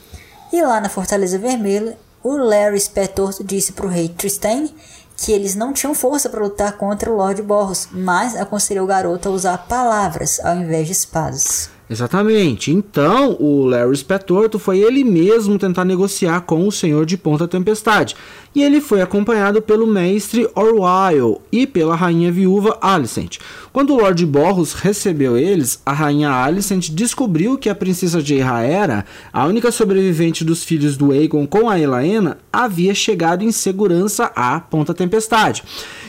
E 0.53 0.62
lá 0.62 0.79
na 0.79 0.89
Fortaleza 0.89 1.39
Vermelha, 1.39 1.98
o 2.24 2.38
Larry 2.38 2.79
Spetorto 2.79 3.43
disse 3.43 3.71
para 3.71 3.88
o 3.88 3.89
rei 3.89 4.07
Tristan 4.07 4.69
que 5.17 5.31
eles 5.31 5.55
não 5.55 5.74
tinham 5.74 5.95
força 5.95 6.29
para 6.29 6.43
lutar 6.43 6.74
contra 6.74 7.12
o 7.12 7.15
Lord 7.15 7.41
Borros, 7.41 7.88
mas 7.91 8.36
aconselhou 8.36 8.86
o 8.86 8.88
garoto 8.88 9.27
a 9.27 9.31
usar 9.31 9.57
palavras 9.67 10.39
ao 10.41 10.55
invés 10.55 10.86
de 10.86 10.93
espadas. 10.93 11.78
Exatamente. 11.89 12.72
Então, 12.72 13.36
o 13.39 13.65
Larry 13.65 13.98
Spetorto 13.98 14.60
foi 14.60 14.79
ele 14.79 15.03
mesmo 15.03 15.58
tentar 15.58 15.84
negociar 15.84 16.41
com 16.41 16.67
o 16.67 16.72
Senhor 16.72 17.03
de 17.03 17.17
Ponta 17.17 17.48
Tempestade. 17.48 18.15
E 18.53 18.62
ele 18.62 18.79
foi 18.79 19.01
acompanhado 19.01 19.62
pelo 19.62 19.88
mestre 19.88 20.48
Orwyle 20.55 21.38
e 21.51 21.65
pela 21.65 21.96
rainha 21.96 22.31
viúva 22.31 22.77
Alicent. 22.79 23.38
Quando 23.72 23.93
o 23.93 23.98
Lord 23.98 24.24
Borros 24.25 24.74
recebeu 24.74 25.38
eles, 25.38 25.81
a 25.86 25.93
rainha 25.93 26.31
Alicent 26.31 26.89
descobriu 26.89 27.58
que 27.58 27.69
a 27.69 27.75
princesa 27.75 28.22
Jaehaera, 28.22 29.05
a 29.31 29.46
única 29.46 29.72
sobrevivente 29.72 30.43
dos 30.43 30.63
filhos 30.63 30.98
do 30.98 31.12
Aegon 31.12 31.46
com 31.46 31.69
a 31.69 31.79
Elaena, 31.79 32.38
havia 32.51 32.93
chegado 32.93 33.43
em 33.43 33.51
segurança 33.51 34.31
à 34.36 34.60
Ponta 34.60 34.93
Tempestade. 34.93 35.63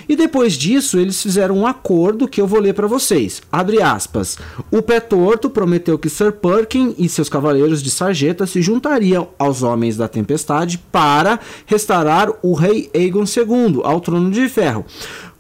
E 0.08 0.16
depois 0.16 0.54
disso, 0.54 0.98
eles 0.98 1.22
fizeram 1.22 1.58
um 1.58 1.66
acordo 1.66 2.26
que 2.26 2.40
eu 2.40 2.46
vou 2.46 2.58
ler 2.58 2.74
para 2.74 2.86
vocês. 2.86 3.42
Abre 3.52 3.80
aspas. 3.80 4.38
O 4.70 4.82
pé 4.82 4.98
torto 4.98 5.48
prometeu 5.48 5.69
que 5.98 6.08
Sir 6.08 6.32
Perkin 6.32 6.94
e 6.98 7.08
seus 7.08 7.28
cavaleiros 7.28 7.82
de 7.82 7.90
sarjeta 7.90 8.46
se 8.46 8.60
juntariam 8.62 9.28
aos 9.38 9.62
homens 9.62 9.96
da 9.96 10.08
tempestade 10.08 10.78
para 10.90 11.38
restaurar 11.66 12.32
o 12.42 12.54
rei 12.54 12.90
Aegon 12.94 13.24
II 13.24 13.80
ao 13.84 14.00
trono 14.00 14.30
de 14.30 14.48
ferro 14.48 14.84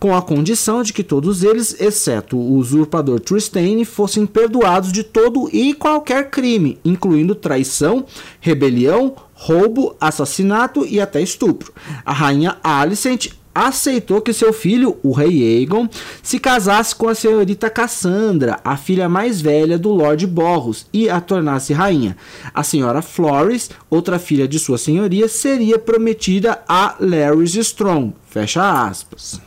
com 0.00 0.16
a 0.16 0.22
condição 0.22 0.82
de 0.82 0.94
que 0.94 1.04
todos 1.04 1.44
eles, 1.44 1.78
exceto 1.78 2.34
o 2.34 2.54
usurpador 2.54 3.20
Tristane, 3.20 3.84
fossem 3.84 4.24
perdoados 4.24 4.90
de 4.90 5.04
todo 5.04 5.50
e 5.52 5.74
qualquer 5.74 6.30
crime, 6.30 6.78
incluindo 6.82 7.34
traição, 7.34 8.06
rebelião, 8.40 9.14
roubo, 9.34 9.94
assassinato 10.00 10.86
e 10.86 10.98
até 10.98 11.20
estupro. 11.20 11.70
A 12.04 12.14
rainha 12.14 12.56
Alicent 12.64 13.28
aceitou 13.54 14.20
que 14.20 14.32
seu 14.32 14.52
filho, 14.52 14.98
o 15.02 15.12
rei 15.12 15.58
Aegon, 15.58 15.88
se 16.22 16.38
casasse 16.38 16.94
com 16.94 17.08
a 17.08 17.14
senhorita 17.14 17.68
Cassandra, 17.68 18.58
a 18.64 18.76
filha 18.76 19.08
mais 19.08 19.40
velha 19.40 19.78
do 19.78 19.90
Lord 19.90 20.26
Borros, 20.26 20.86
e 20.92 21.08
a 21.08 21.20
tornasse 21.20 21.72
rainha. 21.72 22.16
A 22.54 22.62
senhora 22.62 23.02
Flores, 23.02 23.70
outra 23.88 24.18
filha 24.18 24.46
de 24.46 24.58
sua 24.58 24.78
senhoria, 24.78 25.28
seria 25.28 25.78
prometida 25.78 26.62
a 26.68 26.96
Larys 27.00 27.54
Strong. 27.54 28.14
Fecha 28.28 28.86
aspas. 28.86 29.40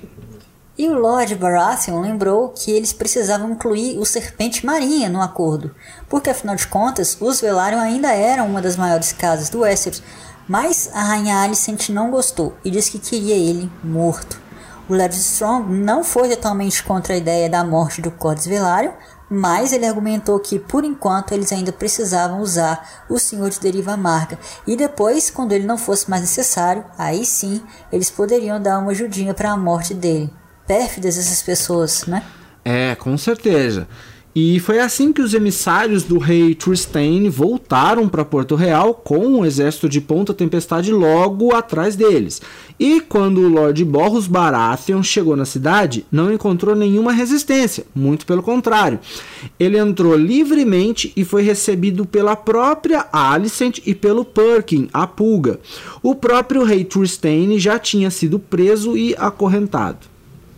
E 0.75 0.87
o 0.89 0.97
Lord 0.97 1.35
Baratheon 1.35 2.01
lembrou 2.01 2.49
que 2.49 2.71
eles 2.71 2.91
precisavam 2.91 3.51
incluir 3.51 3.99
o 3.99 4.05
Serpente 4.05 4.65
Marinha 4.65 5.07
no 5.07 5.21
acordo, 5.21 5.69
porque 6.09 6.31
afinal 6.31 6.55
de 6.55 6.65
contas, 6.65 7.15
os 7.21 7.39
Velaryon 7.39 7.79
ainda 7.79 8.11
eram 8.11 8.47
uma 8.47 8.59
das 8.59 8.75
maiores 8.75 9.11
casas 9.11 9.49
do 9.49 9.59
Westeros, 9.59 10.01
mas 10.47 10.89
a 10.93 11.01
Rainha 11.01 11.41
Alicent 11.41 11.89
não 11.89 12.11
gostou 12.11 12.55
e 12.63 12.71
disse 12.71 12.91
que 12.91 12.99
queria 12.99 13.35
ele 13.35 13.71
morto. 13.83 14.41
O 14.89 14.95
Lord 14.95 15.15
Strong 15.15 15.71
não 15.71 16.03
foi 16.03 16.29
totalmente 16.29 16.83
contra 16.83 17.13
a 17.13 17.17
ideia 17.17 17.49
da 17.49 17.63
morte 17.63 18.01
do 18.01 18.11
Cordes 18.11 18.45
Velaryon, 18.45 18.91
mas 19.29 19.71
ele 19.71 19.85
argumentou 19.85 20.39
que 20.39 20.59
por 20.59 20.83
enquanto 20.83 21.31
eles 21.31 21.51
ainda 21.51 21.71
precisavam 21.71 22.41
usar 22.41 23.05
o 23.09 23.17
Senhor 23.17 23.49
de 23.49 23.59
Deriva 23.59 23.93
Amarga 23.93 24.37
e 24.67 24.75
depois, 24.75 25.29
quando 25.29 25.53
ele 25.53 25.65
não 25.65 25.77
fosse 25.77 26.09
mais 26.09 26.21
necessário, 26.21 26.83
aí 26.97 27.25
sim 27.25 27.63
eles 27.91 28.09
poderiam 28.09 28.61
dar 28.61 28.79
uma 28.79 28.91
ajudinha 28.91 29.33
para 29.33 29.51
a 29.51 29.57
morte 29.57 29.93
dele 29.93 30.29
pérfidas 30.67 31.17
essas 31.17 31.41
pessoas, 31.41 32.05
né? 32.05 32.23
É, 32.63 32.95
com 32.95 33.17
certeza. 33.17 33.87
E 34.35 34.59
foi 34.59 34.79
assim 34.79 35.13
que 35.13 35.21
os 35.21 35.35
emissários 35.35 36.01
do 36.01 36.17
rei 36.17 36.55
Tristane 36.55 37.29
voltaram 37.29 38.09
para 38.09 38.25
Porto 38.25 38.55
Real 38.55 38.95
com 38.95 39.19
um 39.27 39.45
exército 39.45 39.87
de 39.87 40.01
Ponta 40.01 40.33
Tempestade 40.33 40.91
logo 40.91 41.53
atrás 41.53 41.95
deles. 41.95 42.41
E 42.79 42.99
quando 42.99 43.41
o 43.41 43.47
Lord 43.47 43.85
Borros 43.85 44.25
Baratheon 44.25 45.03
chegou 45.03 45.35
na 45.35 45.45
cidade, 45.45 46.03
não 46.11 46.33
encontrou 46.33 46.75
nenhuma 46.75 47.11
resistência, 47.11 47.85
muito 47.93 48.25
pelo 48.25 48.41
contrário. 48.41 48.99
Ele 49.59 49.77
entrou 49.77 50.15
livremente 50.15 51.13
e 51.15 51.23
foi 51.23 51.43
recebido 51.43 52.03
pela 52.03 52.35
própria 52.35 53.05
Alicent 53.13 53.81
e 53.85 53.93
pelo 53.93 54.25
Perkin, 54.25 54.89
a 54.91 55.05
Pulga. 55.05 55.59
O 56.01 56.15
próprio 56.15 56.63
rei 56.63 56.83
Tristane 56.83 57.59
já 57.59 57.77
tinha 57.77 58.09
sido 58.09 58.39
preso 58.39 58.97
e 58.97 59.15
acorrentado. 59.15 60.07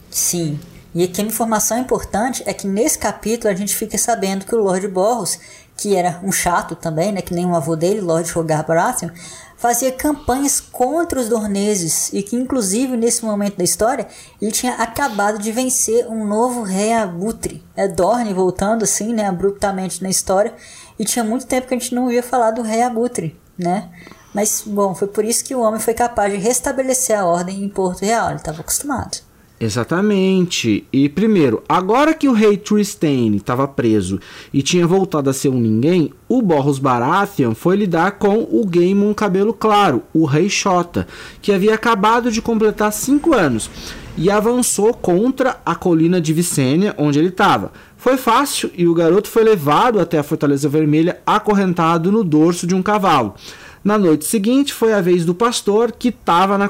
Sim. 0.09 0.57
E 0.95 1.03
aqui 1.03 1.21
uma 1.21 1.27
informação 1.27 1.77
importante 1.77 2.41
é 2.45 2.53
que 2.53 2.65
nesse 2.65 2.97
capítulo 2.97 3.53
a 3.53 3.55
gente 3.55 3.75
fica 3.75 3.97
sabendo 3.97 4.45
que 4.45 4.55
o 4.55 4.63
Lord 4.63 4.87
Borros, 4.87 5.37
que 5.75 5.93
era 5.93 6.21
um 6.23 6.31
chato 6.31 6.73
também, 6.73 7.11
né, 7.11 7.21
que 7.21 7.33
nem 7.33 7.45
o 7.45 7.53
avô 7.53 7.75
dele, 7.75 7.99
Lord 7.99 8.31
Rogar 8.31 8.65
Baratheon, 8.65 9.09
fazia 9.57 9.91
campanhas 9.91 10.61
contra 10.61 11.19
os 11.19 11.27
Dorneses 11.27 12.13
e 12.13 12.23
que 12.23 12.37
inclusive 12.37 12.95
nesse 12.95 13.25
momento 13.25 13.57
da 13.57 13.63
história 13.65 14.07
ele 14.41 14.53
tinha 14.53 14.75
acabado 14.75 15.37
de 15.37 15.51
vencer 15.51 16.07
um 16.07 16.25
novo 16.25 16.63
rei 16.63 16.93
abutre. 16.93 17.61
É 17.75 17.89
Dorne 17.89 18.33
voltando 18.33 18.83
assim, 18.83 19.13
né, 19.13 19.25
abruptamente 19.25 20.01
na 20.01 20.09
história 20.09 20.53
e 20.97 21.03
tinha 21.03 21.25
muito 21.25 21.45
tempo 21.45 21.67
que 21.67 21.73
a 21.73 21.77
gente 21.77 21.93
não 21.93 22.09
ia 22.09 22.23
falar 22.23 22.51
do 22.51 22.61
rei 22.61 22.81
abutre, 22.81 23.37
né? 23.57 23.89
Mas 24.33 24.63
bom, 24.65 24.95
foi 24.95 25.09
por 25.09 25.25
isso 25.25 25.43
que 25.43 25.55
o 25.55 25.59
homem 25.59 25.79
foi 25.79 25.93
capaz 25.93 26.31
de 26.31 26.39
restabelecer 26.39 27.19
a 27.19 27.25
ordem 27.25 27.65
em 27.65 27.67
Porto 27.67 27.99
Real, 27.99 28.29
ele 28.29 28.37
estava 28.37 28.61
acostumado. 28.61 29.24
Exatamente. 29.59 30.85
E 30.91 31.07
primeiro, 31.07 31.63
agora 31.67 32.13
que 32.13 32.27
o 32.27 32.33
rei 32.33 32.57
Tristane 32.57 33.37
estava 33.37 33.67
preso 33.67 34.19
e 34.53 34.61
tinha 34.61 34.85
voltado 34.85 35.29
a 35.29 35.33
ser 35.33 35.49
um 35.49 35.59
ninguém, 35.59 36.11
o 36.27 36.41
Borros 36.41 36.77
Baratheon 36.77 37.55
foi 37.55 37.77
lidar 37.77 38.11
com 38.13 38.47
o 38.51 38.65
Gaemon 38.65 39.13
Cabelo 39.13 39.53
Claro, 39.53 40.03
o 40.13 40.25
rei 40.25 40.49
Xota, 40.49 41.07
que 41.41 41.53
havia 41.53 41.73
acabado 41.73 42.31
de 42.31 42.41
completar 42.41 42.91
5 42.91 43.33
anos, 43.33 43.69
e 44.17 44.29
avançou 44.29 44.93
contra 44.93 45.57
a 45.65 45.75
colina 45.75 46.19
de 46.19 46.33
Vicênia, 46.33 46.93
onde 46.97 47.19
ele 47.19 47.29
estava. 47.29 47.71
Foi 47.97 48.17
fácil 48.17 48.69
e 48.77 48.87
o 48.87 48.93
garoto 48.93 49.27
foi 49.27 49.43
levado 49.43 49.99
até 49.99 50.19
a 50.19 50.23
Fortaleza 50.23 50.69
Vermelha 50.69 51.19
acorrentado 51.25 52.11
no 52.11 52.23
dorso 52.23 52.67
de 52.67 52.75
um 52.75 52.83
cavalo. 52.83 53.35
Na 53.85 53.99
noite 53.99 54.25
seguinte 54.25 54.73
foi 54.73 54.93
a 54.93 54.99
vez 54.99 55.23
do 55.23 55.35
pastor 55.35 55.91
que 55.91 56.07
estava 56.07 56.57
na, 56.57 56.67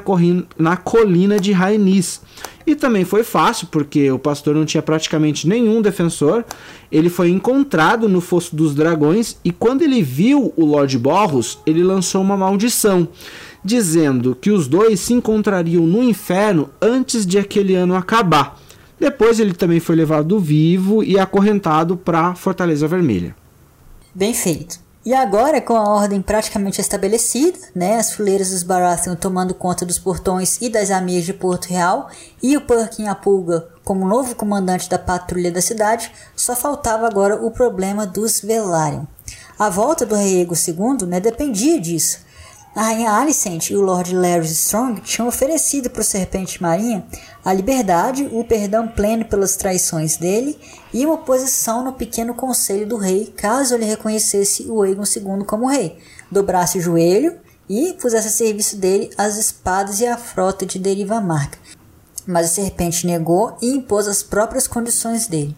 na 0.58 0.76
colina 0.76 1.40
de 1.40 1.50
Rainis 1.50 2.20
e 2.66 2.74
também 2.74 3.06
foi 3.06 3.24
fácil, 3.24 3.68
porque 3.68 4.10
o 4.10 4.18
pastor 4.18 4.54
não 4.54 4.66
tinha 4.66 4.82
praticamente 4.82 5.48
nenhum 5.48 5.80
defensor. 5.80 6.44
Ele 6.92 7.08
foi 7.08 7.30
encontrado 7.30 8.06
no 8.06 8.20
Fosso 8.20 8.54
dos 8.54 8.74
Dragões 8.74 9.38
e 9.42 9.50
quando 9.50 9.80
ele 9.80 10.02
viu 10.02 10.52
o 10.58 10.66
Lord 10.66 10.98
Borros, 10.98 11.58
ele 11.64 11.82
lançou 11.82 12.20
uma 12.20 12.36
maldição, 12.36 13.08
dizendo 13.64 14.36
que 14.38 14.50
os 14.50 14.68
dois 14.68 15.00
se 15.00 15.14
encontrariam 15.14 15.86
no 15.86 16.02
inferno 16.02 16.68
antes 16.82 17.24
de 17.24 17.38
aquele 17.38 17.74
ano 17.74 17.94
acabar. 17.94 18.60
Depois 19.00 19.40
ele 19.40 19.54
também 19.54 19.80
foi 19.80 19.96
levado 19.96 20.38
vivo 20.38 21.02
e 21.02 21.18
acorrentado 21.18 21.96
para 21.96 22.34
Fortaleza 22.34 22.86
Vermelha. 22.86 23.34
Bem 24.14 24.34
feito. 24.34 24.84
E 25.06 25.14
agora, 25.14 25.60
com 25.60 25.76
a 25.76 25.88
ordem 25.88 26.20
praticamente 26.20 26.80
estabelecida, 26.80 27.56
né, 27.72 27.94
as 27.94 28.12
fileiras 28.12 28.50
dos 28.50 28.64
Baratheon 28.64 29.14
tomando 29.14 29.54
conta 29.54 29.86
dos 29.86 30.00
portões 30.00 30.58
e 30.60 30.68
das 30.68 30.90
amias 30.90 31.24
de 31.24 31.32
Porto 31.32 31.66
Real, 31.66 32.10
e 32.42 32.56
o 32.56 32.60
Perkin 32.62 33.06
a 33.06 33.14
Pulga 33.14 33.68
como 33.84 34.04
novo 34.04 34.34
comandante 34.34 34.90
da 34.90 34.98
patrulha 34.98 35.52
da 35.52 35.62
cidade, 35.62 36.10
só 36.34 36.56
faltava 36.56 37.06
agora 37.06 37.36
o 37.36 37.52
problema 37.52 38.04
dos 38.04 38.40
Velaryon. 38.40 39.04
A 39.56 39.70
volta 39.70 40.04
do 40.04 40.16
rei 40.16 40.40
Ego 40.42 40.54
II 40.56 41.06
né, 41.06 41.20
dependia 41.20 41.80
disso, 41.80 42.25
a 42.76 42.82
rainha 42.82 43.10
Alicent 43.10 43.70
e 43.70 43.74
o 43.74 43.80
Lord 43.80 44.14
Larry 44.14 44.44
Strong 44.44 45.00
tinham 45.00 45.26
oferecido 45.26 45.88
para 45.88 46.02
o 46.02 46.04
Serpente 46.04 46.60
Marinha 46.60 47.06
a 47.42 47.50
liberdade, 47.50 48.28
o 48.30 48.44
perdão 48.44 48.86
pleno 48.86 49.24
pelas 49.24 49.56
traições 49.56 50.18
dele 50.18 50.58
e 50.92 51.06
uma 51.06 51.16
posição 51.16 51.82
no 51.82 51.94
pequeno 51.94 52.34
conselho 52.34 52.86
do 52.86 52.98
rei 52.98 53.32
caso 53.34 53.74
ele 53.74 53.86
reconhecesse 53.86 54.66
o 54.68 54.82
Aegon 54.82 55.04
II 55.04 55.46
como 55.46 55.70
rei, 55.70 55.96
dobrasse 56.30 56.76
o 56.76 56.82
joelho 56.82 57.38
e 57.66 57.94
pusesse 57.94 58.28
a 58.28 58.30
serviço 58.30 58.76
dele 58.76 59.08
as 59.16 59.38
espadas 59.38 60.00
e 60.00 60.06
a 60.06 60.18
frota 60.18 60.66
de 60.66 60.78
deriva 60.78 61.18
marca. 61.18 61.58
Mas 62.26 62.50
o 62.50 62.54
Serpente 62.54 63.06
negou 63.06 63.56
e 63.62 63.70
impôs 63.70 64.06
as 64.06 64.22
próprias 64.22 64.66
condições 64.66 65.26
dele. 65.26 65.56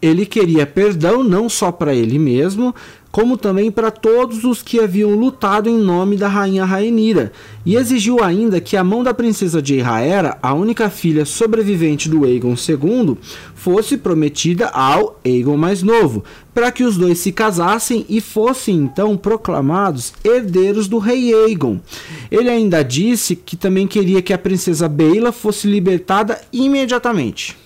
Ele 0.00 0.24
queria 0.24 0.64
perdão 0.64 1.24
não 1.24 1.48
só 1.48 1.72
para 1.72 1.92
ele 1.92 2.18
mesmo, 2.18 2.74
como 3.18 3.36
também 3.36 3.68
para 3.68 3.90
todos 3.90 4.44
os 4.44 4.62
que 4.62 4.78
haviam 4.78 5.10
lutado 5.10 5.68
em 5.68 5.76
nome 5.76 6.16
da 6.16 6.28
rainha 6.28 6.64
Rainira, 6.64 7.32
e 7.66 7.74
exigiu 7.74 8.22
ainda 8.22 8.60
que 8.60 8.76
a 8.76 8.84
mão 8.84 9.02
da 9.02 9.12
princesa 9.12 9.60
de 9.60 9.80
Raera, 9.80 10.38
a 10.40 10.54
única 10.54 10.88
filha 10.88 11.24
sobrevivente 11.24 12.08
do 12.08 12.24
Aegon 12.24 12.54
II, 12.54 13.16
fosse 13.56 13.96
prometida 13.96 14.68
ao 14.68 15.18
Aegon 15.24 15.56
mais 15.56 15.82
novo, 15.82 16.22
para 16.54 16.70
que 16.70 16.84
os 16.84 16.96
dois 16.96 17.18
se 17.18 17.32
casassem 17.32 18.06
e 18.08 18.20
fossem 18.20 18.76
então 18.76 19.16
proclamados 19.16 20.12
herdeiros 20.22 20.86
do 20.86 20.98
rei 20.98 21.34
Aegon. 21.34 21.80
Ele 22.30 22.48
ainda 22.48 22.84
disse 22.84 23.34
que 23.34 23.56
também 23.56 23.88
queria 23.88 24.22
que 24.22 24.32
a 24.32 24.38
princesa 24.38 24.88
Beila 24.88 25.32
fosse 25.32 25.66
libertada 25.66 26.40
imediatamente. 26.52 27.56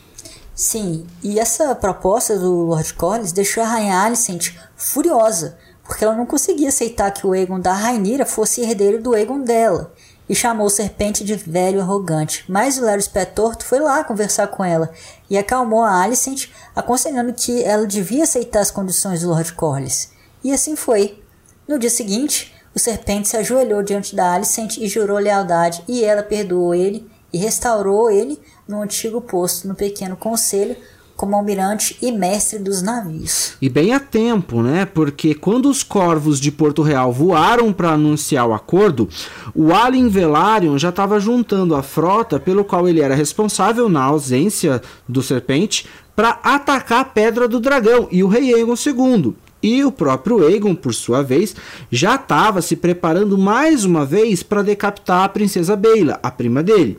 Sim, 0.55 1.07
e 1.23 1.41
essa 1.41 1.75
proposta 1.75 2.39
do 2.39 2.53
Lord 2.65 2.93
Corlys 2.95 3.33
deixou 3.33 3.63
a 3.63 3.67
rainha 3.67 3.99
Alicent 4.01 4.55
furiosa, 4.77 5.57
porque 5.83 6.05
ela 6.05 6.15
não 6.15 6.27
conseguia 6.27 6.69
aceitar 6.69 7.11
que 7.11 7.27
o 7.27 7.33
Aegon 7.33 7.59
da 7.59 7.73
Rainira 7.73 8.27
fosse 8.27 8.61
herdeiro 8.61 9.03
do 9.03 9.15
Aegon 9.15 9.41
dela, 9.41 9.93
e 10.29 10.35
chamou 10.35 10.67
o 10.67 10.71
serpente 10.71 11.25
de 11.25 11.35
velho 11.35 11.81
arrogante. 11.81 12.45
Mas 12.49 12.79
o 12.79 12.85
Larry 12.85 13.03
Torto 13.35 13.65
foi 13.65 13.81
lá 13.81 14.05
conversar 14.05 14.47
com 14.49 14.65
ela 14.65 14.91
e 15.29 15.37
acalmou 15.37 15.83
a 15.83 16.03
Alicent, 16.03 16.49
aconselhando 16.77 17.33
que 17.33 17.63
ela 17.65 17.87
devia 17.87 18.25
aceitar 18.25 18.61
as 18.61 18.71
condições 18.71 19.23
do 19.23 19.29
Lord 19.29 19.53
Corlys. 19.55 20.11
E 20.45 20.53
assim 20.53 20.77
foi. 20.77 21.23
No 21.67 21.79
dia 21.79 21.91
seguinte, 21.91 22.55
o 22.75 22.79
serpente 22.79 23.29
se 23.29 23.37
ajoelhou 23.37 23.83
diante 23.83 24.15
da 24.15 24.33
Alicent 24.33 24.77
e 24.77 24.87
jurou 24.87 25.19
lealdade, 25.19 25.83
e 25.89 26.05
ela 26.05 26.23
perdoou 26.23 26.75
ele 26.75 27.11
e 27.33 27.39
restaurou 27.39 28.11
ele 28.11 28.39
no 28.69 28.83
antigo 28.83 29.21
posto 29.21 29.67
no 29.67 29.75
pequeno 29.75 30.17
conselho, 30.17 30.77
como 31.17 31.37
almirante 31.37 31.97
e 32.03 32.11
mestre 32.11 32.59
dos 32.59 32.83
navios. 32.83 33.53
E 33.63 33.69
bem 33.69 33.93
a 33.93 34.01
tempo, 34.01 34.61
né? 34.61 34.85
Porque 34.85 35.35
quando 35.35 35.69
os 35.69 35.83
corvos 35.83 36.41
de 36.41 36.51
Porto 36.51 36.83
Real 36.83 37.13
voaram 37.13 37.73
para 37.73 37.93
anunciar 37.93 38.49
o 38.49 38.53
acordo, 38.53 39.09
o 39.55 39.73
Alien 39.73 40.09
Velaryon 40.09 40.77
já 40.79 40.89
estava 40.89 41.21
juntando 41.21 41.77
a 41.77 41.83
frota 41.83 42.41
pelo 42.41 42.65
qual 42.65 42.89
ele 42.89 43.01
era 43.01 43.15
responsável 43.15 43.89
na 43.89 44.03
ausência 44.03 44.83
do 45.09 45.23
Serpente 45.23 45.87
para 46.17 46.41
atacar 46.43 47.01
a 47.01 47.05
Pedra 47.05 47.47
do 47.47 47.61
Dragão 47.61 48.09
e 48.11 48.25
o 48.25 48.29
Rei 48.29 48.53
Aegon 48.53 48.75
II. 48.75 49.35
E 49.63 49.85
o 49.85 49.93
próprio 49.93 50.45
Aegon, 50.47 50.75
por 50.75 50.93
sua 50.93 51.23
vez, 51.23 51.55
já 51.91 52.17
estava 52.17 52.61
se 52.61 52.75
preparando 52.75 53.39
mais 53.39 53.85
uma 53.85 54.05
vez 54.05 54.43
para 54.43 54.63
decapitar 54.63 55.25
a 55.25 55.29
princesa 55.29 55.77
Beila, 55.77 56.19
a 56.23 56.31
prima 56.31 56.63
dele. 56.63 56.99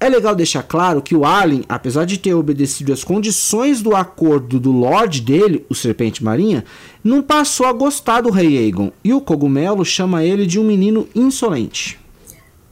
É 0.00 0.08
legal 0.08 0.34
deixar 0.34 0.62
claro 0.62 1.02
que 1.02 1.14
o 1.14 1.24
Alien, 1.24 1.64
apesar 1.68 2.04
de 2.04 2.18
ter 2.18 2.32
obedecido 2.32 2.92
às 2.92 3.02
condições 3.02 3.82
do 3.82 3.96
acordo 3.96 4.60
do 4.60 4.70
Lorde 4.70 5.20
dele, 5.20 5.66
o 5.68 5.74
Serpente 5.74 6.22
Marinha, 6.22 6.64
não 7.02 7.20
passou 7.20 7.66
a 7.66 7.72
gostar 7.72 8.20
do 8.20 8.30
Rei 8.30 8.58
Aegon, 8.58 8.92
e 9.02 9.12
o 9.12 9.20
Cogumelo 9.20 9.84
chama 9.84 10.22
ele 10.22 10.46
de 10.46 10.58
um 10.58 10.64
menino 10.64 11.08
insolente. 11.16 11.98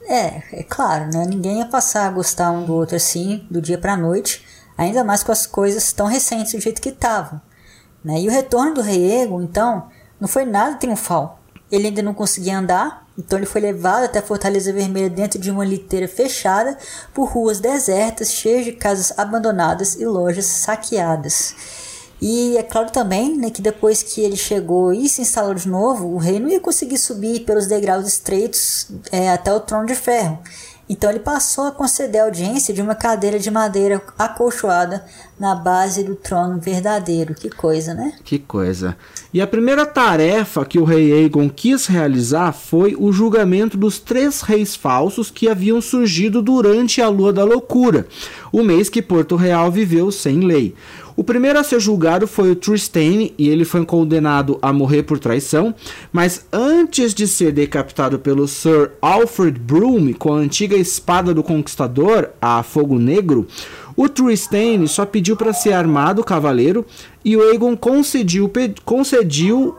É, 0.07 0.41
é 0.61 0.63
claro, 0.63 1.09
né? 1.11 1.25
Ninguém 1.27 1.59
ia 1.59 1.65
passar 1.65 2.07
a 2.07 2.11
gostar 2.11 2.49
um 2.51 2.63
do 2.63 2.73
outro 2.73 2.95
assim, 2.95 3.43
do 3.51 3.61
dia 3.61 3.77
pra 3.77 3.97
noite, 3.97 4.41
ainda 4.77 5.03
mais 5.03 5.21
com 5.21 5.33
as 5.33 5.45
coisas 5.45 5.91
tão 5.91 6.07
recentes 6.07 6.53
do 6.53 6.61
jeito 6.61 6.81
que 6.81 6.89
estavam. 6.89 7.41
Né? 8.03 8.21
E 8.21 8.27
o 8.27 8.31
retorno 8.31 8.75
do 8.75 8.81
rei 8.81 9.21
Ego, 9.21 9.41
então, 9.41 9.87
não 10.19 10.27
foi 10.27 10.45
nada 10.45 10.75
triunfal. 10.75 11.39
Ele 11.71 11.87
ainda 11.87 12.01
não 12.01 12.13
conseguia 12.13 12.57
andar, 12.57 13.05
então 13.17 13.37
ele 13.37 13.45
foi 13.45 13.59
levado 13.59 14.05
até 14.05 14.19
a 14.19 14.23
Fortaleza 14.23 14.71
Vermelha 14.71 15.09
dentro 15.09 15.39
de 15.39 15.51
uma 15.51 15.65
liteira 15.65 16.07
fechada 16.07 16.77
por 17.13 17.29
ruas 17.29 17.59
desertas, 17.59 18.31
cheias 18.31 18.63
de 18.63 18.71
casas 18.71 19.17
abandonadas 19.17 19.95
e 19.95 20.05
lojas 20.05 20.45
saqueadas. 20.45 21.55
E 22.21 22.57
é 22.57 22.63
claro 22.63 22.89
também 22.91 23.37
né, 23.37 23.51
que 23.51 23.61
depois 23.61 24.01
que 24.01 24.21
ele 24.21 24.37
chegou 24.37 24.91
e 24.93 25.07
se 25.07 25.21
instalou 25.21 25.53
de 25.53 25.67
novo, 25.67 26.07
o 26.07 26.17
rei 26.17 26.39
não 26.39 26.49
ia 26.49 26.59
conseguir 26.59 26.97
subir 26.97 27.41
pelos 27.41 27.67
degraus 27.67 28.07
estreitos 28.07 28.87
é, 29.11 29.29
até 29.29 29.53
o 29.53 29.59
trono 29.59 29.85
de 29.85 29.95
ferro. 29.95 30.39
Então 30.89 31.09
ele 31.09 31.19
passou 31.19 31.65
a 31.65 31.71
conceder 31.71 32.21
audiência 32.21 32.73
de 32.73 32.81
uma 32.81 32.95
cadeira 32.95 33.37
de 33.37 33.51
madeira 33.51 34.01
acolchoada 34.17 35.03
na 35.39 35.53
base 35.53 36.03
do 36.03 36.15
trono 36.15 36.59
verdadeiro. 36.59 37.35
Que 37.35 37.49
coisa, 37.49 37.93
né? 37.93 38.13
Que 38.23 38.39
coisa. 38.39 38.95
E 39.33 39.41
a 39.41 39.47
primeira 39.47 39.85
tarefa 39.85 40.65
que 40.65 40.79
o 40.79 40.85
rei 40.85 41.11
Aegon 41.11 41.49
quis 41.49 41.85
realizar 41.87 42.53
foi 42.53 42.95
o 42.97 43.11
julgamento 43.11 43.77
dos 43.77 43.99
três 43.99 44.41
reis 44.41 44.75
falsos 44.75 45.29
que 45.29 45.49
haviam 45.49 45.81
surgido 45.81 46.41
durante 46.41 47.01
a 47.01 47.09
Lua 47.09 47.33
da 47.33 47.43
Loucura, 47.43 48.07
o 48.51 48.63
mês 48.63 48.89
que 48.89 49.01
Porto 49.01 49.35
Real 49.35 49.69
viveu 49.69 50.11
sem 50.11 50.39
lei. 50.39 50.73
O 51.17 51.23
primeiro 51.23 51.57
a 51.57 51.63
ser 51.63 51.79
julgado 51.79 52.27
foi 52.27 52.51
o 52.51 52.55
Tristane 52.55 53.33
e 53.39 53.49
ele 53.49 53.65
foi 53.65 53.83
condenado 53.83 54.59
a 54.61 54.71
morrer 54.71 55.01
por 55.01 55.17
traição, 55.17 55.73
mas 56.13 56.45
antes 56.53 57.11
de 57.11 57.27
ser 57.27 57.51
decapitado 57.51 58.19
pelo 58.19 58.47
Sir 58.47 58.91
Alfred 59.01 59.59
Broom 59.59 60.13
com 60.13 60.31
a 60.31 60.37
antiga 60.37 60.77
espada 60.77 61.33
do 61.33 61.41
conquistador, 61.41 62.29
a 62.39 62.61
Fogo 62.61 62.99
Negro, 62.99 63.47
o 63.95 64.07
Tristane 64.07 64.87
só 64.87 65.07
pediu 65.07 65.35
para 65.35 65.53
ser 65.53 65.73
armado 65.73 66.23
cavaleiro 66.23 66.85
e 67.25 67.35
o 67.35 67.41
Aegon 67.41 67.75
concediu, 67.75 68.51
concediu 68.85 69.75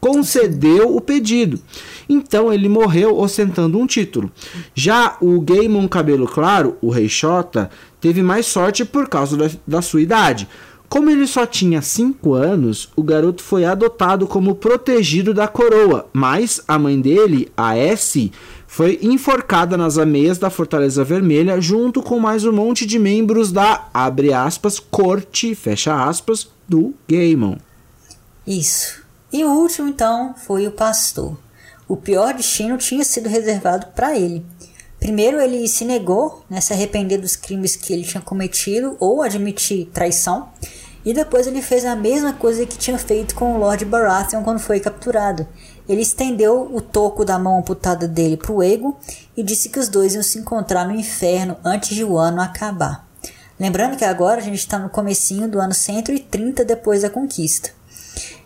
concedeu 0.00 0.96
o 0.96 1.00
pedido. 1.00 1.60
Então 2.08 2.52
ele 2.52 2.68
morreu 2.68 3.16
ostentando 3.18 3.78
um 3.78 3.86
título. 3.86 4.32
Já 4.74 5.16
o 5.20 5.40
Gaemon 5.40 5.86
Cabelo 5.86 6.26
Claro, 6.26 6.76
o 6.80 6.88
Rei 6.90 7.08
Xota, 7.08 7.70
teve 8.00 8.22
mais 8.22 8.46
sorte 8.46 8.84
por 8.84 9.08
causa 9.08 9.36
da, 9.36 9.50
da 9.66 9.82
sua 9.82 10.00
idade. 10.00 10.48
Como 10.90 11.08
ele 11.08 11.24
só 11.24 11.46
tinha 11.46 11.80
5 11.80 12.34
anos, 12.34 12.88
o 12.96 13.02
garoto 13.04 13.44
foi 13.44 13.64
adotado 13.64 14.26
como 14.26 14.56
protegido 14.56 15.32
da 15.32 15.46
coroa, 15.46 16.08
mas 16.12 16.60
a 16.66 16.80
mãe 16.80 17.00
dele, 17.00 17.48
a 17.56 17.78
Essie, 17.78 18.32
foi 18.66 18.98
enforcada 19.00 19.76
nas 19.76 19.98
ameias 19.98 20.36
da 20.36 20.50
Fortaleza 20.50 21.04
Vermelha 21.04 21.60
junto 21.60 22.02
com 22.02 22.18
mais 22.18 22.44
um 22.44 22.52
monte 22.52 22.84
de 22.84 22.98
membros 22.98 23.52
da, 23.52 23.88
abre 23.94 24.32
aspas, 24.32 24.80
corte, 24.80 25.54
fecha 25.54 25.94
aspas, 25.94 26.50
do 26.68 26.92
Gaemon. 27.08 27.56
Isso. 28.44 29.00
E 29.32 29.44
o 29.44 29.48
último 29.48 29.86
então 29.86 30.34
foi 30.44 30.66
o 30.66 30.72
pastor. 30.72 31.38
O 31.86 31.96
pior 31.96 32.34
destino 32.34 32.76
tinha 32.76 33.04
sido 33.04 33.28
reservado 33.28 33.86
para 33.94 34.18
ele. 34.18 34.44
Primeiro, 35.00 35.40
ele 35.40 35.66
se 35.66 35.84
negou 35.84 36.44
né, 36.48 36.60
se 36.60 36.74
arrepender 36.74 37.18
dos 37.18 37.34
crimes 37.34 37.74
que 37.74 37.92
ele 37.92 38.04
tinha 38.04 38.20
cometido 38.20 38.96
ou 39.00 39.22
admitir 39.22 39.86
traição. 39.86 40.50
E 41.02 41.14
depois 41.14 41.46
ele 41.46 41.62
fez 41.62 41.86
a 41.86 41.96
mesma 41.96 42.34
coisa 42.34 42.66
que 42.66 42.76
tinha 42.76 42.98
feito 42.98 43.34
com 43.34 43.54
o 43.54 43.58
Lord 43.58 43.82
Baratheon 43.86 44.44
quando 44.44 44.58
foi 44.58 44.78
capturado. 44.78 45.48
Ele 45.88 46.02
estendeu 46.02 46.70
o 46.70 46.82
toco 46.82 47.24
da 47.24 47.38
mão 47.38 47.58
amputada 47.58 48.06
dele 48.06 48.36
para 48.36 48.52
o 48.52 48.62
Ego 48.62 48.98
e 49.34 49.42
disse 49.42 49.70
que 49.70 49.78
os 49.78 49.88
dois 49.88 50.14
iam 50.14 50.22
se 50.22 50.38
encontrar 50.38 50.86
no 50.86 50.94
inferno 50.94 51.56
antes 51.64 51.96
de 51.96 52.04
o 52.04 52.18
ano 52.18 52.42
acabar. 52.42 53.08
Lembrando 53.58 53.96
que 53.96 54.04
agora 54.04 54.40
a 54.40 54.44
gente 54.44 54.58
está 54.58 54.78
no 54.78 54.90
comecinho 54.90 55.48
do 55.48 55.58
ano 55.58 55.72
130 55.72 56.64
depois 56.64 57.00
da 57.00 57.10
conquista. 57.10 57.70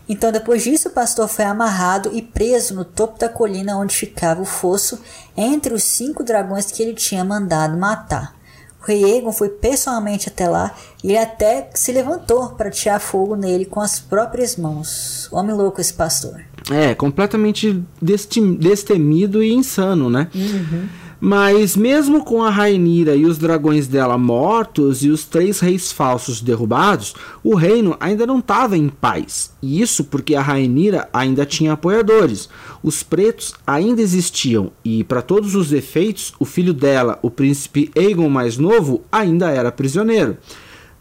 Então, 0.07 0.31
depois 0.31 0.63
disso, 0.63 0.89
o 0.89 0.91
pastor 0.91 1.27
foi 1.27 1.45
amarrado 1.45 2.11
e 2.13 2.21
preso 2.21 2.75
no 2.75 2.85
topo 2.85 3.19
da 3.19 3.27
colina 3.27 3.77
onde 3.77 3.95
ficava 3.95 4.41
o 4.41 4.45
fosso 4.45 4.99
entre 5.35 5.73
os 5.73 5.83
cinco 5.83 6.23
dragões 6.23 6.71
que 6.71 6.83
ele 6.83 6.93
tinha 6.93 7.23
mandado 7.23 7.77
matar. 7.77 8.35
O 8.81 8.85
rei 8.85 9.17
Egon 9.17 9.31
foi 9.31 9.49
pessoalmente 9.49 10.29
até 10.29 10.47
lá 10.47 10.75
e 11.03 11.07
ele 11.09 11.17
até 11.17 11.69
se 11.73 11.91
levantou 11.91 12.49
para 12.49 12.69
tirar 12.69 12.99
fogo 12.99 13.35
nele 13.35 13.65
com 13.65 13.81
as 13.81 13.99
próprias 13.99 14.55
mãos. 14.55 15.27
Homem 15.31 15.55
louco 15.55 15.81
esse 15.81 15.93
pastor. 15.93 16.39
É, 16.71 16.93
completamente 16.93 17.83
destemido 17.99 19.43
e 19.43 19.53
insano, 19.53 20.09
né? 20.09 20.29
Uhum. 20.35 20.87
Mas 21.27 21.75
mesmo 21.75 22.23
com 22.23 22.43
a 22.43 22.51
Rainira 22.51 23.15
e 23.15 23.25
os 23.25 23.39
dragões 23.39 23.87
dela 23.87 24.15
mortos 24.15 25.03
e 25.03 25.09
os 25.09 25.25
três 25.25 25.59
reis 25.59 25.91
falsos 25.91 26.39
derrubados, 26.39 27.15
o 27.43 27.55
reino 27.55 27.97
ainda 27.99 28.27
não 28.27 28.37
estava 28.37 28.77
em 28.77 28.87
paz. 28.87 29.51
E 29.59 29.81
isso 29.81 30.03
porque 30.03 30.35
a 30.35 30.41
Rainira 30.43 31.09
ainda 31.11 31.43
tinha 31.43 31.73
apoiadores. 31.73 32.47
Os 32.83 33.01
pretos 33.01 33.55
ainda 33.65 34.03
existiam 34.03 34.71
e, 34.83 35.03
para 35.03 35.23
todos 35.23 35.55
os 35.55 35.73
efeitos, 35.73 36.31
o 36.39 36.45
filho 36.45 36.75
dela, 36.75 37.17
o 37.23 37.31
príncipe 37.31 37.89
Aegon 37.97 38.29
mais 38.29 38.59
novo, 38.59 39.01
ainda 39.11 39.49
era 39.49 39.71
prisioneiro. 39.71 40.37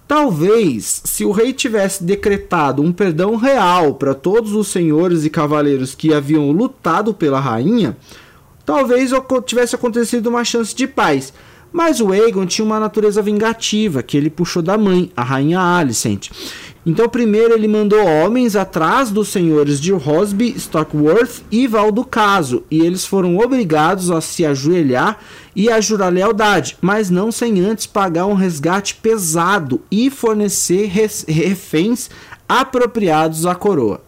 Talvez, 0.09 1.03
se 1.05 1.27
o 1.27 1.33
rei 1.33 1.53
tivesse 1.53 2.03
decretado 2.03 2.81
um 2.81 2.93
perdão 2.93 3.37
real 3.37 3.97
para 3.97 4.15
todos 4.15 4.55
os 4.55 4.69
senhores 4.69 5.27
e 5.27 5.29
cavaleiros 5.29 5.95
que 5.95 6.15
haviam 6.15 6.51
lutado 6.51 7.13
pela 7.13 7.41
rainha, 7.41 7.95
talvez 8.65 9.11
tivesse 9.45 9.75
acontecido 9.75 10.29
uma 10.29 10.45
chance 10.45 10.75
de 10.75 10.87
paz. 10.87 11.33
Mas 11.73 12.01
o 12.01 12.13
Aegon 12.13 12.47
tinha 12.47 12.65
uma 12.65 12.79
natureza 12.79 13.21
vingativa 13.21 14.01
que 14.01 14.17
ele 14.17 14.31
puxou 14.31 14.63
da 14.63 14.79
mãe, 14.79 15.11
a 15.17 15.25
rainha 15.25 15.59
Alicent. 15.59 16.31
Então, 16.87 17.09
primeiro 17.09 17.55
ele 17.55 17.67
mandou 17.67 17.99
homens 18.07 18.55
atrás 18.55 19.11
dos 19.11 19.29
senhores 19.29 19.81
de 19.81 19.91
Rosby, 19.91 20.55
Stockworth 20.57 21.43
e 21.51 21.67
Valducaso, 21.67 22.63
e 22.71 22.81
eles 22.81 23.07
foram 23.07 23.39
obrigados 23.39 24.11
a 24.11 24.21
se 24.21 24.45
ajoelhar 24.45 25.19
e 25.57 25.71
a 25.71 25.81
jurar 25.81 26.13
lealdade, 26.13 26.77
mas 26.81 27.09
não 27.09 27.33
sem 27.33 27.59
antes 27.61 27.87
pagar 27.87 28.27
um 28.27 28.35
resgate 28.35 28.97
pesado 28.97 29.81
e 29.91 30.11
fornecer 30.11 30.87
reféns 31.27 32.11
apropriados 32.47 33.47
à 33.47 33.55
coroa. 33.55 34.04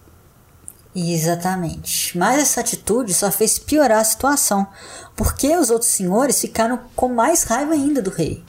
Exatamente. 0.98 2.16
Mas 2.16 2.40
essa 2.40 2.61
atitude 2.61 3.12
só 3.12 3.30
fez 3.30 3.59
piorar 3.59 4.00
a 4.00 4.04
situação, 4.04 4.66
porque 5.14 5.54
os 5.54 5.68
outros 5.68 5.90
senhores 5.90 6.40
ficaram 6.40 6.80
com 6.96 7.09
mais 7.09 7.42
raiva 7.42 7.74
ainda 7.74 8.00
do 8.00 8.09
rei. 8.09 8.42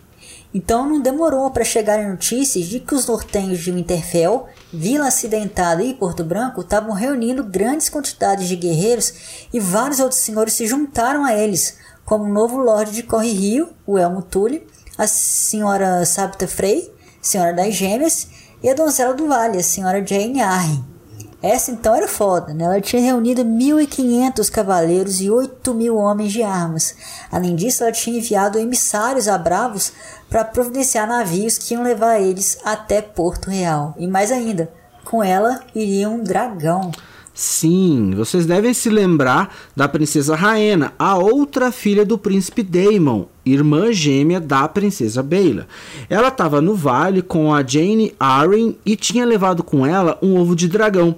Então 0.54 0.88
não 0.88 1.02
demorou 1.02 1.52
para 1.52 1.66
chegarem 1.66 2.10
notícias 2.10 2.66
de 2.68 2.80
que 2.80 2.96
os 2.96 3.06
nortenhos 3.06 3.60
de 3.60 3.70
Winterfell, 3.70 4.48
Vila 4.72 5.08
Acidentada 5.08 5.84
e 5.84 5.94
Porto 5.94 6.24
Branco 6.24 6.62
estavam 6.62 6.94
reunindo 6.94 7.44
grandes 7.44 7.90
quantidades 7.90 8.48
de 8.48 8.56
guerreiros 8.56 9.48
e 9.54 9.60
vários 9.60 10.00
outros 10.00 10.22
senhores 10.22 10.54
se 10.54 10.66
juntaram 10.66 11.26
a 11.26 11.34
eles, 11.34 11.78
como 12.06 12.24
o 12.24 12.34
novo 12.34 12.58
Lorde 12.58 12.94
de 12.94 13.04
Corre 13.04 13.34
Rio, 13.34 13.70
o 13.86 13.98
Elmo 13.98 14.22
Tully, 14.22 14.66
a 14.98 15.06
senhora 15.06 16.06
Sabta 16.06 16.48
Frey, 16.48 16.90
senhora 17.22 17.54
das 17.54 17.76
Gêmeas, 17.76 18.30
e 18.64 18.70
a 18.70 18.74
donzela 18.74 19.14
do 19.14 19.28
Vale, 19.28 19.58
a 19.58 19.64
senhora 19.64 20.04
Jane 20.04 20.42
Arryn. 20.42 20.97
Essa 21.42 21.70
então 21.70 21.94
era 21.94 22.08
foda, 22.08 22.52
né? 22.54 22.64
Ela 22.64 22.82
tinha 22.82 23.02
reunido 23.02 23.44
1.500 23.46 24.50
cavaleiros 24.50 25.22
e 25.22 25.26
8.000 25.26 25.94
homens 25.94 26.32
de 26.32 26.42
armas. 26.42 26.96
Além 27.32 27.56
disso, 27.56 27.84
ela 27.84 27.92
tinha 27.92 28.18
enviado 28.18 28.58
emissários 28.58 29.28
a 29.28 29.38
bravos 29.38 29.94
para 30.30 30.44
providenciar 30.44 31.08
navios 31.08 31.58
que 31.58 31.76
iam 31.76 31.84
levar 31.84 32.20
eles 32.20 32.58
até 32.66 33.02
Porto 33.02 33.52
Real. 33.52 33.94
E 34.00 34.08
mais 34.08 34.32
ainda, 34.32 34.72
com 35.06 35.24
ela 35.24 35.62
iria 35.76 36.10
um 36.10 36.24
dragão. 36.24 36.92
Sim, 37.36 38.16
vocês 38.16 38.48
devem 38.48 38.74
se 38.74 38.90
lembrar 38.90 39.54
da 39.76 39.88
princesa 39.88 40.36
Raena, 40.36 40.92
a 40.98 41.20
outra 41.20 41.72
filha 41.72 42.04
do 42.04 42.18
príncipe 42.18 42.64
Daemon. 42.64 43.26
Irmã 43.52 43.92
gêmea 43.92 44.40
da 44.40 44.68
princesa 44.68 45.24
Bela. 45.24 45.68
Ela 46.10 46.28
estava 46.28 46.62
no 46.62 46.76
vale 46.76 47.22
com 47.22 47.54
a 47.54 47.66
Jane 47.66 48.14
Arryn 48.20 48.76
e 48.86 48.96
tinha 48.96 49.26
levado 49.26 49.64
com 49.64 49.86
ela 49.86 50.18
um 50.22 50.38
ovo 50.38 50.56
de 50.56 50.68
dragão. 50.68 51.16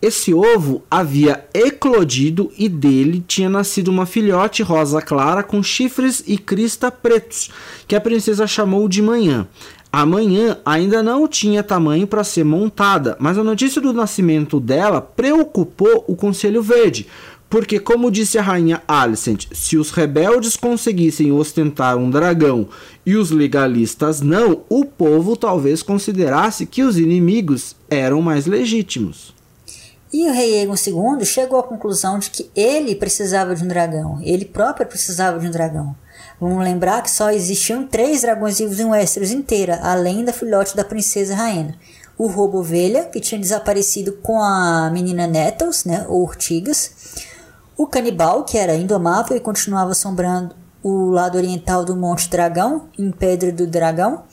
Esse 0.00 0.34
ovo 0.34 0.82
havia 0.90 1.44
eclodido 1.54 2.50
e 2.58 2.68
dele 2.68 3.24
tinha 3.26 3.48
nascido 3.48 3.88
uma 3.88 4.06
filhote 4.06 4.62
rosa 4.62 5.00
clara 5.00 5.42
com 5.42 5.62
chifres 5.62 6.22
e 6.26 6.36
crista 6.36 6.90
pretos, 6.90 7.50
que 7.86 7.94
a 7.94 8.00
princesa 8.00 8.46
chamou 8.46 8.88
de 8.88 9.00
manhã. 9.00 9.46
Amanhã 9.94 10.56
ainda 10.64 11.02
não 11.02 11.28
tinha 11.28 11.62
tamanho 11.62 12.06
para 12.06 12.24
ser 12.24 12.44
montada, 12.44 13.14
mas 13.20 13.36
a 13.36 13.44
notícia 13.44 13.78
do 13.78 13.92
nascimento 13.92 14.58
dela 14.58 15.02
preocupou 15.02 16.02
o 16.08 16.16
Conselho 16.16 16.62
Verde, 16.62 17.06
porque, 17.52 17.78
como 17.78 18.10
disse 18.10 18.38
a 18.38 18.42
rainha 18.42 18.82
Alicent, 18.88 19.46
se 19.52 19.76
os 19.76 19.90
rebeldes 19.90 20.56
conseguissem 20.56 21.30
ostentar 21.32 21.98
um 21.98 22.08
dragão 22.08 22.66
e 23.04 23.14
os 23.14 23.30
legalistas 23.30 24.22
não, 24.22 24.62
o 24.70 24.86
povo 24.86 25.36
talvez 25.36 25.82
considerasse 25.82 26.64
que 26.64 26.82
os 26.82 26.96
inimigos 26.96 27.76
eram 27.90 28.22
mais 28.22 28.46
legítimos. 28.46 29.34
E 30.10 30.26
o 30.26 30.32
rei 30.32 30.62
Egon 30.62 30.72
II 30.74 31.26
chegou 31.26 31.58
à 31.58 31.62
conclusão 31.62 32.18
de 32.18 32.30
que 32.30 32.50
ele 32.56 32.94
precisava 32.94 33.54
de 33.54 33.62
um 33.62 33.68
dragão, 33.68 34.18
ele 34.22 34.46
próprio 34.46 34.86
precisava 34.86 35.38
de 35.38 35.46
um 35.46 35.50
dragão. 35.50 35.94
Vamos 36.40 36.64
lembrar 36.64 37.02
que 37.02 37.10
só 37.10 37.30
existiam 37.30 37.86
três 37.86 38.22
dragões 38.22 38.60
vivos 38.60 38.80
em 38.80 38.86
Westeros 38.86 39.30
inteira, 39.30 39.78
além 39.82 40.24
da 40.24 40.32
filhote 40.32 40.74
da 40.74 40.84
princesa 40.84 41.34
Rainha. 41.34 41.78
O 42.16 42.28
roubo 42.28 42.60
ovelha, 42.60 43.04
que 43.04 43.20
tinha 43.20 43.38
desaparecido 43.38 44.12
com 44.22 44.40
a 44.40 44.88
menina 44.90 45.26
Nettles, 45.26 45.84
né, 45.84 46.06
ou 46.08 46.22
Urtigas. 46.22 47.01
O 47.76 47.86
canibal, 47.86 48.44
que 48.44 48.58
era 48.58 48.74
indomável 48.76 49.36
e 49.36 49.40
continuava 49.40 49.92
assombrando 49.92 50.54
o 50.82 51.10
lado 51.10 51.38
oriental 51.38 51.84
do 51.84 51.96
Monte 51.96 52.28
Dragão, 52.28 52.88
em 52.98 53.10
Pedra 53.10 53.50
do 53.50 53.66
Dragão. 53.66 54.24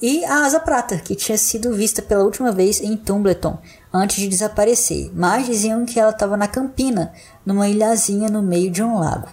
E 0.00 0.24
a 0.24 0.44
Asa 0.44 0.60
Prata, 0.60 0.96
que 0.96 1.16
tinha 1.16 1.36
sido 1.36 1.74
vista 1.74 2.00
pela 2.00 2.22
última 2.22 2.52
vez 2.52 2.80
em 2.80 2.96
Tumbleton, 2.96 3.58
antes 3.92 4.16
de 4.16 4.28
desaparecer, 4.28 5.10
mas 5.12 5.46
diziam 5.46 5.84
que 5.84 5.98
ela 5.98 6.12
estava 6.12 6.36
na 6.36 6.46
Campina, 6.46 7.12
numa 7.44 7.68
ilhazinha 7.68 8.28
no 8.28 8.40
meio 8.40 8.70
de 8.70 8.82
um 8.82 8.98
lago. 8.98 9.28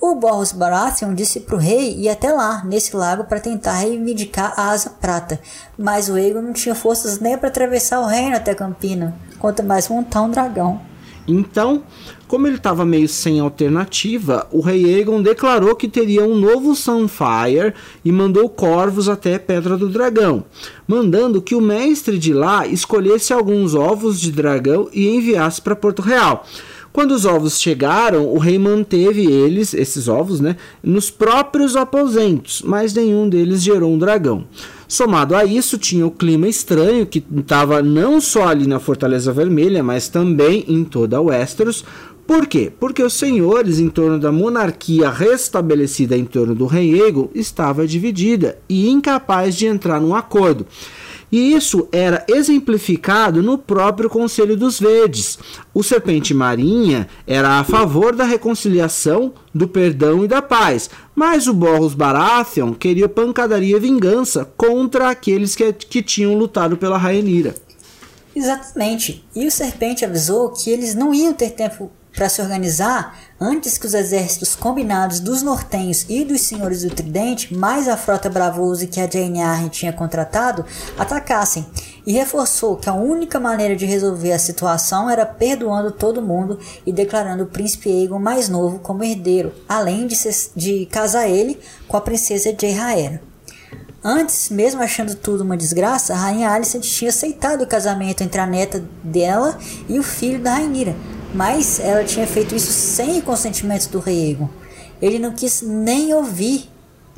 O 0.00 0.14
Boros 0.14 0.52
Baratheon 0.52 1.14
disse 1.14 1.40
para 1.40 1.56
o 1.56 1.58
rei 1.58 1.94
ir 1.94 2.08
até 2.08 2.32
lá, 2.32 2.64
nesse 2.64 2.96
lago, 2.96 3.24
para 3.24 3.38
tentar 3.38 3.74
reivindicar 3.74 4.54
a 4.56 4.70
Asa 4.70 4.88
Prata, 4.88 5.38
mas 5.76 6.08
o 6.08 6.14
Aegon 6.14 6.40
não 6.40 6.54
tinha 6.54 6.74
forças 6.74 7.20
nem 7.20 7.36
para 7.36 7.48
atravessar 7.48 8.00
o 8.00 8.06
reino 8.06 8.34
até 8.34 8.54
Campina, 8.54 9.14
quanto 9.38 9.62
mais 9.62 9.86
montar 9.88 10.22
um 10.22 10.30
dragão. 10.30 10.80
Então, 11.28 11.82
como 12.30 12.46
ele 12.46 12.58
estava 12.58 12.84
meio 12.84 13.08
sem 13.08 13.40
alternativa, 13.40 14.46
o 14.52 14.60
rei 14.60 14.84
Aegon 14.84 15.20
declarou 15.20 15.74
que 15.74 15.88
teria 15.88 16.22
um 16.22 16.36
novo 16.36 16.76
Sunfire 16.76 17.74
e 18.04 18.12
mandou 18.12 18.48
corvos 18.48 19.08
até 19.08 19.36
Pedra 19.36 19.76
do 19.76 19.88
Dragão, 19.88 20.44
mandando 20.86 21.42
que 21.42 21.56
o 21.56 21.60
mestre 21.60 22.16
de 22.20 22.32
lá 22.32 22.68
escolhesse 22.68 23.32
alguns 23.32 23.74
ovos 23.74 24.20
de 24.20 24.30
dragão 24.30 24.88
e 24.92 25.08
enviasse 25.08 25.60
para 25.60 25.74
Porto 25.74 26.02
Real. 26.02 26.46
Quando 26.92 27.12
os 27.12 27.24
ovos 27.24 27.60
chegaram, 27.60 28.26
o 28.28 28.38
rei 28.38 28.60
manteve 28.60 29.24
eles, 29.24 29.74
esses 29.74 30.06
ovos, 30.06 30.38
né, 30.38 30.56
nos 30.82 31.10
próprios 31.10 31.74
aposentos, 31.74 32.62
mas 32.64 32.94
nenhum 32.94 33.28
deles 33.28 33.60
gerou 33.60 33.92
um 33.92 33.98
dragão. 33.98 34.44
Somado 34.90 35.36
a 35.36 35.44
isso, 35.44 35.78
tinha 35.78 36.04
o 36.04 36.10
clima 36.10 36.48
estranho 36.48 37.06
que 37.06 37.24
estava 37.36 37.80
não 37.80 38.20
só 38.20 38.48
ali 38.48 38.66
na 38.66 38.80
Fortaleza 38.80 39.32
Vermelha, 39.32 39.84
mas 39.84 40.08
também 40.08 40.64
em 40.66 40.82
toda 40.82 41.20
Westeros. 41.20 41.84
Por 42.30 42.46
quê? 42.46 42.70
Porque 42.78 43.02
os 43.02 43.14
senhores 43.14 43.80
em 43.80 43.88
torno 43.88 44.16
da 44.16 44.30
monarquia 44.30 45.10
restabelecida 45.10 46.16
em 46.16 46.24
torno 46.24 46.54
do 46.54 46.64
rei 46.64 47.02
Ego 47.02 47.28
estava 47.34 47.88
dividida 47.88 48.56
e 48.68 48.88
incapaz 48.88 49.56
de 49.56 49.66
entrar 49.66 50.00
num 50.00 50.14
acordo. 50.14 50.64
E 51.32 51.52
isso 51.52 51.88
era 51.90 52.24
exemplificado 52.28 53.42
no 53.42 53.58
próprio 53.58 54.08
Conselho 54.08 54.56
dos 54.56 54.78
Verdes. 54.78 55.40
O 55.74 55.82
Serpente 55.82 56.32
Marinha 56.32 57.08
era 57.26 57.58
a 57.58 57.64
favor 57.64 58.14
da 58.14 58.22
reconciliação, 58.22 59.32
do 59.52 59.66
perdão 59.66 60.24
e 60.24 60.28
da 60.28 60.40
paz, 60.40 60.88
mas 61.16 61.48
o 61.48 61.52
Borros 61.52 61.94
Baratheon 61.94 62.74
queria 62.74 63.08
pancadaria 63.08 63.76
e 63.76 63.80
vingança 63.80 64.48
contra 64.56 65.10
aqueles 65.10 65.56
que, 65.56 65.72
que 65.72 66.00
tinham 66.00 66.38
lutado 66.38 66.76
pela 66.76 66.96
Rhaenyra. 66.96 67.56
Exatamente. 68.36 69.24
E 69.34 69.48
o 69.48 69.50
Serpente 69.50 70.04
avisou 70.04 70.50
que 70.50 70.70
eles 70.70 70.94
não 70.94 71.12
iam 71.12 71.32
ter 71.32 71.50
tempo 71.50 71.90
para 72.14 72.28
se 72.28 72.42
organizar 72.42 73.18
antes 73.40 73.78
que 73.78 73.86
os 73.86 73.94
exércitos 73.94 74.54
combinados 74.54 75.20
dos 75.20 75.42
nortenhos 75.42 76.04
e 76.08 76.24
dos 76.24 76.42
senhores 76.42 76.82
do 76.82 76.90
Tridente, 76.90 77.54
mais 77.54 77.88
a 77.88 77.96
frota 77.96 78.28
Bravose 78.28 78.86
que 78.86 79.00
a 79.00 79.08
Jane 79.08 79.40
Arryn 79.40 79.68
tinha 79.68 79.92
contratado, 79.92 80.64
atacassem, 80.98 81.66
e 82.06 82.12
reforçou 82.12 82.76
que 82.76 82.88
a 82.88 82.94
única 82.94 83.38
maneira 83.40 83.76
de 83.76 83.86
resolver 83.86 84.32
a 84.32 84.38
situação 84.38 85.08
era 85.08 85.24
perdoando 85.24 85.90
todo 85.90 86.22
mundo 86.22 86.58
e 86.84 86.92
declarando 86.92 87.44
o 87.44 87.48
príncipe 87.48 87.90
Aegon 87.90 88.18
mais 88.18 88.48
novo 88.48 88.78
como 88.78 89.04
herdeiro, 89.04 89.52
além 89.68 90.06
de, 90.06 90.16
ser, 90.16 90.34
de 90.54 90.86
casar 90.86 91.28
ele 91.28 91.58
com 91.88 91.96
a 91.96 92.00
princesa 92.00 92.54
Jeyraera. 92.58 93.29
Antes, 94.02 94.48
mesmo 94.48 94.82
achando 94.82 95.14
tudo 95.14 95.44
uma 95.44 95.58
desgraça, 95.58 96.14
a 96.14 96.16
rainha 96.16 96.50
Alicent 96.50 96.82
tinha 96.82 97.10
aceitado 97.10 97.62
o 97.62 97.66
casamento 97.66 98.22
entre 98.22 98.40
a 98.40 98.46
neta 98.46 98.82
dela 99.04 99.58
e 99.88 99.98
o 99.98 100.02
filho 100.02 100.40
da 100.40 100.54
Rainira, 100.54 100.96
mas 101.34 101.78
ela 101.78 102.02
tinha 102.02 102.26
feito 102.26 102.54
isso 102.54 102.72
sem 102.72 103.18
o 103.18 103.22
consentimento 103.22 103.88
do 103.90 104.00
rei 104.00 104.30
Egon. 104.30 104.48
Ele 105.02 105.18
não 105.18 105.32
quis 105.32 105.60
nem 105.60 106.14
ouvir 106.14 106.70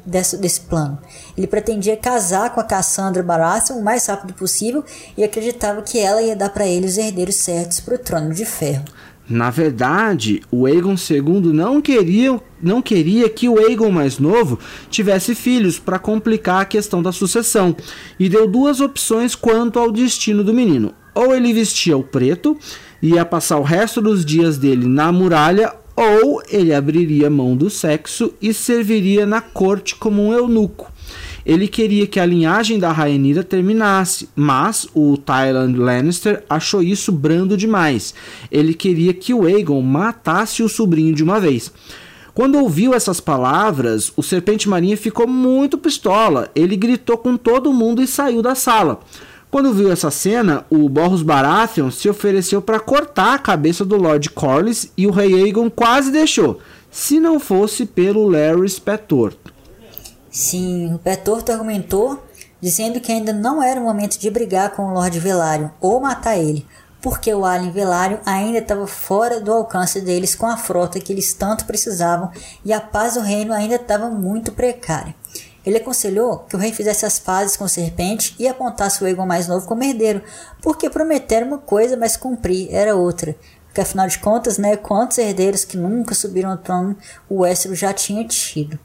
desse, 0.04 0.36
desse 0.36 0.62
plano. 0.62 0.98
Ele 1.38 1.46
pretendia 1.46 1.96
casar 1.96 2.50
com 2.50 2.60
a 2.60 2.64
Cassandra 2.64 3.22
Baratheon 3.22 3.78
o 3.78 3.84
mais 3.84 4.06
rápido 4.06 4.34
possível 4.34 4.84
e 5.16 5.22
acreditava 5.22 5.82
que 5.82 6.00
ela 6.00 6.20
ia 6.20 6.34
dar 6.34 6.50
para 6.50 6.66
ele 6.66 6.86
os 6.86 6.98
herdeiros 6.98 7.36
certos 7.36 7.78
para 7.78 7.94
o 7.94 7.98
trono 7.98 8.34
de 8.34 8.44
ferro. 8.44 8.84
Na 9.32 9.48
verdade, 9.48 10.42
o 10.50 10.66
Aegon 10.66 10.94
II 10.94 11.54
não 11.54 11.80
queria, 11.80 12.38
não 12.62 12.82
queria 12.82 13.30
que 13.30 13.48
o 13.48 13.58
Aegon 13.58 13.90
mais 13.90 14.18
novo 14.18 14.58
tivesse 14.90 15.34
filhos 15.34 15.78
para 15.78 15.98
complicar 15.98 16.60
a 16.60 16.66
questão 16.66 17.02
da 17.02 17.12
sucessão 17.12 17.74
e 18.20 18.28
deu 18.28 18.46
duas 18.46 18.78
opções 18.78 19.34
quanto 19.34 19.78
ao 19.78 19.90
destino 19.90 20.44
do 20.44 20.52
menino. 20.52 20.92
Ou 21.14 21.34
ele 21.34 21.50
vestia 21.54 21.96
o 21.96 22.02
preto 22.02 22.58
ia 23.00 23.24
passar 23.24 23.56
o 23.56 23.62
resto 23.62 24.02
dos 24.02 24.22
dias 24.22 24.58
dele 24.58 24.86
na 24.86 25.10
muralha, 25.10 25.72
ou 25.96 26.42
ele 26.50 26.74
abriria 26.74 27.30
mão 27.30 27.56
do 27.56 27.70
sexo 27.70 28.34
e 28.40 28.52
serviria 28.52 29.24
na 29.24 29.40
corte 29.40 29.96
como 29.96 30.22
um 30.22 30.32
eunuco. 30.34 30.91
Ele 31.44 31.66
queria 31.66 32.06
que 32.06 32.20
a 32.20 32.26
linhagem 32.26 32.78
da 32.78 32.92
Rhaenyra 32.92 33.42
terminasse, 33.42 34.28
mas 34.34 34.86
o 34.94 35.16
Tywin 35.16 35.74
Lannister 35.74 36.44
achou 36.48 36.82
isso 36.82 37.10
brando 37.10 37.56
demais. 37.56 38.14
Ele 38.50 38.74
queria 38.74 39.12
que 39.12 39.34
o 39.34 39.44
Aegon 39.44 39.82
matasse 39.82 40.62
o 40.62 40.68
sobrinho 40.68 41.14
de 41.14 41.22
uma 41.22 41.40
vez. 41.40 41.72
Quando 42.34 42.58
ouviu 42.58 42.94
essas 42.94 43.20
palavras, 43.20 44.10
o 44.16 44.22
Serpente 44.22 44.68
Marinha 44.68 44.96
ficou 44.96 45.26
muito 45.26 45.76
pistola. 45.76 46.50
Ele 46.54 46.76
gritou 46.76 47.18
com 47.18 47.36
todo 47.36 47.72
mundo 47.72 48.00
e 48.00 48.06
saiu 48.06 48.40
da 48.40 48.54
sala. 48.54 49.00
Quando 49.50 49.74
viu 49.74 49.92
essa 49.92 50.10
cena, 50.10 50.64
o 50.70 50.88
Borros 50.88 51.22
Baratheon 51.22 51.90
se 51.90 52.08
ofereceu 52.08 52.62
para 52.62 52.80
cortar 52.80 53.34
a 53.34 53.38
cabeça 53.38 53.84
do 53.84 53.96
Lord 53.96 54.30
Corlys 54.30 54.90
e 54.96 55.06
o 55.06 55.10
rei 55.10 55.34
Aegon 55.34 55.68
quase 55.68 56.10
deixou, 56.10 56.58
se 56.90 57.20
não 57.20 57.38
fosse 57.38 57.84
pelo 57.84 58.26
Larry 58.26 58.70
Petorto. 58.80 59.41
Sim, 60.32 60.94
o 60.94 60.98
Petorto 60.98 61.52
argumentou, 61.52 62.24
dizendo 62.58 62.98
que 63.02 63.12
ainda 63.12 63.34
não 63.34 63.62
era 63.62 63.78
o 63.78 63.84
momento 63.84 64.18
de 64.18 64.30
brigar 64.30 64.70
com 64.70 64.86
o 64.86 64.94
Lord 64.94 65.20
Velaryon 65.20 65.68
ou 65.78 66.00
matar 66.00 66.38
ele, 66.38 66.66
porque 67.02 67.34
o 67.34 67.44
Alien 67.44 67.70
Velaryon 67.70 68.18
ainda 68.24 68.56
estava 68.56 68.86
fora 68.86 69.42
do 69.42 69.52
alcance 69.52 70.00
deles 70.00 70.34
com 70.34 70.46
a 70.46 70.56
frota 70.56 70.98
que 70.98 71.12
eles 71.12 71.34
tanto 71.34 71.66
precisavam 71.66 72.30
e 72.64 72.72
a 72.72 72.80
paz 72.80 73.12
do 73.12 73.20
reino 73.20 73.52
ainda 73.52 73.74
estava 73.74 74.08
muito 74.08 74.52
precária. 74.52 75.14
Ele 75.66 75.76
aconselhou 75.76 76.38
que 76.48 76.56
o 76.56 76.58
rei 76.58 76.72
fizesse 76.72 77.04
as 77.04 77.18
pazes 77.18 77.54
com 77.54 77.64
o 77.64 77.68
serpente 77.68 78.34
e 78.38 78.48
apontasse 78.48 79.04
o 79.04 79.06
Egon 79.06 79.26
mais 79.26 79.46
novo 79.46 79.66
como 79.66 79.84
herdeiro, 79.84 80.22
porque 80.62 80.88
prometeram 80.88 81.48
uma 81.48 81.58
coisa, 81.58 81.94
mas 81.94 82.16
cumprir 82.16 82.72
era 82.72 82.96
outra. 82.96 83.36
Porque 83.66 83.82
afinal 83.82 84.08
de 84.08 84.18
contas, 84.18 84.56
né, 84.56 84.76
quantos 84.76 85.18
herdeiros 85.18 85.62
que 85.62 85.76
nunca 85.76 86.14
subiram 86.14 86.50
ao 86.50 86.56
trono 86.56 86.96
o 87.28 87.40
Westeros 87.40 87.78
já 87.78 87.92
tinha 87.92 88.26
tido. 88.26 88.78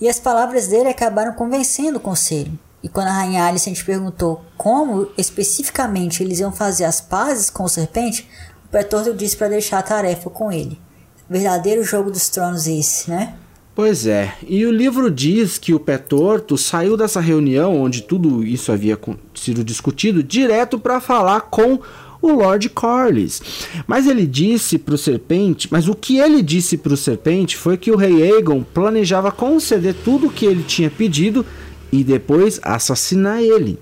E 0.00 0.08
as 0.08 0.18
palavras 0.18 0.68
dele 0.68 0.88
acabaram 0.88 1.32
convencendo 1.34 1.98
o 1.98 2.00
conselho. 2.00 2.58
E 2.82 2.88
quando 2.88 3.08
a 3.08 3.12
rainha 3.12 3.44
Alicent 3.44 3.84
perguntou 3.84 4.42
como 4.56 5.08
especificamente 5.18 6.22
eles 6.22 6.40
iam 6.40 6.50
fazer 6.50 6.84
as 6.84 7.00
pazes 7.00 7.50
com 7.50 7.64
o 7.64 7.68
serpente, 7.68 8.26
o 8.64 8.68
Petordo 8.70 9.12
disse 9.14 9.36
para 9.36 9.48
deixar 9.48 9.78
a 9.78 9.82
tarefa 9.82 10.30
com 10.30 10.50
ele. 10.50 10.80
Verdadeiro 11.28 11.84
jogo 11.84 12.10
dos 12.10 12.28
tronos 12.30 12.66
esse, 12.66 13.10
né? 13.10 13.34
Pois 13.74 14.06
é, 14.06 14.34
e 14.46 14.66
o 14.66 14.72
livro 14.72 15.10
diz 15.10 15.56
que 15.56 15.72
o 15.72 15.80
pé 15.80 15.96
torto 15.96 16.58
saiu 16.58 16.96
dessa 16.96 17.20
reunião 17.20 17.80
onde 17.80 18.02
tudo 18.02 18.44
isso 18.44 18.72
havia 18.72 18.98
sido 19.34 19.62
discutido 19.62 20.22
direto 20.22 20.78
para 20.78 21.00
falar 21.00 21.42
com 21.42 21.78
o 22.20 22.32
Lord 22.32 22.68
Corlys. 22.70 23.42
Mas 23.86 24.06
ele 24.06 24.26
disse 24.26 24.78
para 24.78 24.94
o 24.94 24.98
serpente, 24.98 25.68
mas 25.70 25.88
o 25.88 25.94
que 25.94 26.18
ele 26.18 26.42
disse 26.42 26.76
para 26.76 26.92
o 26.92 26.96
serpente 26.96 27.56
foi 27.56 27.76
que 27.76 27.90
o 27.90 27.96
rei 27.96 28.22
Aegon 28.22 28.62
planejava 28.62 29.30
conceder 29.30 29.94
tudo 30.04 30.26
o 30.26 30.32
que 30.32 30.46
ele 30.46 30.62
tinha 30.62 30.90
pedido 30.90 31.44
e 31.92 32.04
depois 32.04 32.60
assassinar 32.62 33.42
ele. 33.42 33.78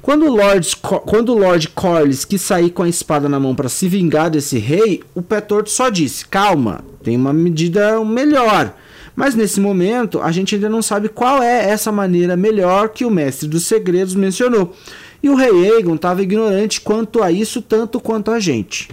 Quando 0.00 0.26
o 0.26 0.34
Lord, 0.34 0.76
quando 1.06 1.32
o 1.32 1.38
Lord 1.38 1.68
Corlys 1.68 2.24
quis 2.24 2.40
sair 2.40 2.70
com 2.70 2.82
a 2.82 2.88
espada 2.88 3.28
na 3.28 3.38
mão 3.38 3.54
para 3.54 3.68
se 3.68 3.86
vingar 3.86 4.30
desse 4.30 4.58
rei, 4.58 5.00
o 5.14 5.22
pé 5.22 5.40
torto 5.40 5.70
só 5.70 5.88
disse: 5.88 6.26
Calma, 6.26 6.84
tem 7.04 7.16
uma 7.16 7.32
medida 7.32 8.04
melhor. 8.04 8.74
Mas 9.14 9.34
nesse 9.34 9.60
momento, 9.60 10.20
a 10.20 10.32
gente 10.32 10.54
ainda 10.54 10.68
não 10.68 10.82
sabe 10.82 11.08
qual 11.08 11.42
é 11.42 11.68
essa 11.68 11.92
maneira 11.92 12.36
melhor 12.36 12.88
que 12.88 13.04
o 13.04 13.10
mestre 13.10 13.46
dos 13.46 13.66
segredos 13.66 14.14
mencionou. 14.14 14.74
E 15.22 15.30
o 15.30 15.36
rei 15.36 15.70
Aegon 15.70 15.94
estava 15.94 16.22
ignorante 16.22 16.80
quanto 16.80 17.22
a 17.22 17.30
isso, 17.30 17.62
tanto 17.62 18.00
quanto 18.00 18.30
a 18.30 18.40
gente. 18.40 18.88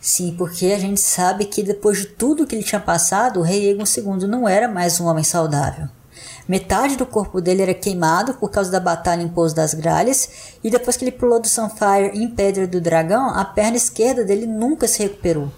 Sim, 0.00 0.34
porque 0.36 0.66
a 0.66 0.78
gente 0.78 1.00
sabe 1.00 1.44
que 1.44 1.62
depois 1.62 1.98
de 1.98 2.06
tudo 2.06 2.46
que 2.46 2.56
ele 2.56 2.64
tinha 2.64 2.80
passado, 2.80 3.38
o 3.38 3.42
rei 3.42 3.68
Aegon 3.68 3.84
II 3.84 4.26
não 4.26 4.48
era 4.48 4.66
mais 4.66 4.98
um 4.98 5.06
homem 5.06 5.22
saudável. 5.22 5.86
Metade 6.48 6.96
do 6.96 7.06
corpo 7.06 7.40
dele 7.40 7.62
era 7.62 7.74
queimado 7.74 8.34
por 8.34 8.50
causa 8.50 8.72
da 8.72 8.80
batalha 8.80 9.22
em 9.22 9.28
Pouso 9.28 9.54
das 9.54 9.72
Gralhas, 9.72 10.56
e 10.64 10.70
depois 10.70 10.96
que 10.96 11.04
ele 11.04 11.12
pulou 11.12 11.40
do 11.40 11.46
Sunfire 11.46 12.10
em 12.14 12.28
Pedra 12.28 12.66
do 12.66 12.80
Dragão, 12.80 13.30
a 13.30 13.44
perna 13.44 13.76
esquerda 13.76 14.24
dele 14.24 14.46
nunca 14.46 14.88
se 14.88 15.00
recuperou. 15.02 15.52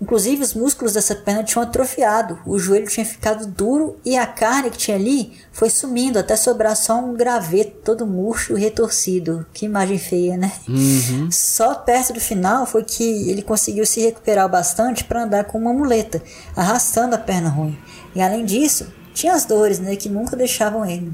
Inclusive, 0.00 0.42
os 0.42 0.52
músculos 0.52 0.92
dessa 0.92 1.14
perna 1.14 1.42
tinham 1.42 1.62
atrofiado, 1.62 2.38
o 2.44 2.58
joelho 2.58 2.86
tinha 2.86 3.04
ficado 3.04 3.46
duro 3.46 3.96
e 4.04 4.14
a 4.14 4.26
carne 4.26 4.70
que 4.70 4.76
tinha 4.76 4.96
ali 4.96 5.32
foi 5.50 5.70
sumindo 5.70 6.18
até 6.18 6.36
sobrar 6.36 6.76
só 6.76 6.98
um 6.98 7.14
graveto 7.14 7.78
todo 7.82 8.06
murcho 8.06 8.58
e 8.58 8.60
retorcido. 8.60 9.46
Que 9.54 9.64
imagem 9.64 9.96
feia, 9.96 10.36
né? 10.36 10.52
Uhum. 10.68 11.30
Só 11.30 11.74
perto 11.74 12.12
do 12.12 12.20
final 12.20 12.66
foi 12.66 12.84
que 12.84 13.30
ele 13.30 13.40
conseguiu 13.40 13.86
se 13.86 14.00
recuperar 14.00 14.50
bastante 14.50 15.02
para 15.02 15.24
andar 15.24 15.44
com 15.44 15.58
uma 15.58 15.72
muleta, 15.72 16.22
arrastando 16.54 17.14
a 17.14 17.18
perna 17.18 17.48
ruim. 17.48 17.76
E 18.14 18.20
além 18.20 18.44
disso, 18.44 18.92
tinha 19.14 19.32
as 19.32 19.46
dores, 19.46 19.78
né, 19.78 19.96
que 19.96 20.10
nunca 20.10 20.36
deixavam 20.36 20.84
ele. 20.84 21.10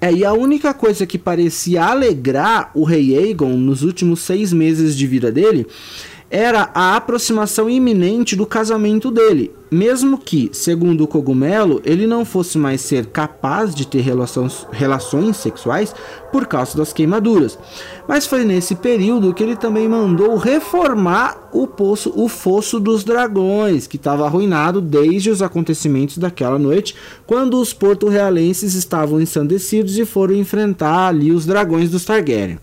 É, 0.00 0.12
e 0.12 0.24
a 0.24 0.32
única 0.32 0.74
coisa 0.74 1.06
que 1.06 1.16
parecia 1.16 1.84
alegrar 1.84 2.72
o 2.74 2.82
rei 2.82 3.16
Aegon 3.16 3.56
nos 3.56 3.82
últimos 3.82 4.20
seis 4.22 4.52
meses 4.52 4.96
de 4.96 5.06
vida 5.06 5.30
dele 5.30 5.66
era 6.32 6.70
a 6.72 6.96
aproximação 6.96 7.68
iminente 7.68 8.34
do 8.34 8.46
casamento 8.46 9.10
dele, 9.10 9.52
mesmo 9.72 10.18
que, 10.18 10.50
segundo 10.52 11.02
o 11.02 11.08
cogumelo, 11.08 11.80
ele 11.82 12.06
não 12.06 12.26
fosse 12.26 12.58
mais 12.58 12.82
ser 12.82 13.06
capaz 13.06 13.74
de 13.74 13.86
ter 13.86 14.02
relações, 14.02 14.66
relações 14.70 15.38
sexuais 15.38 15.94
por 16.30 16.46
causa 16.46 16.76
das 16.76 16.92
queimaduras. 16.92 17.58
Mas 18.06 18.26
foi 18.26 18.44
nesse 18.44 18.74
período 18.74 19.32
que 19.32 19.42
ele 19.42 19.56
também 19.56 19.88
mandou 19.88 20.36
reformar 20.36 21.48
o 21.52 21.66
poço, 21.66 22.12
o 22.14 22.28
fosso 22.28 22.78
dos 22.78 23.02
dragões, 23.02 23.86
que 23.86 23.96
estava 23.96 24.26
arruinado 24.26 24.80
desde 24.80 25.30
os 25.30 25.40
acontecimentos 25.40 26.18
daquela 26.18 26.58
noite, 26.58 26.94
quando 27.26 27.58
os 27.58 27.72
porto-realenses 27.72 28.74
estavam 28.74 29.20
ensandecidos 29.20 29.96
e 29.98 30.04
foram 30.04 30.34
enfrentar 30.34 31.08
ali 31.08 31.32
os 31.32 31.46
dragões 31.46 31.90
dos 31.90 32.04
Targaryen. 32.04 32.58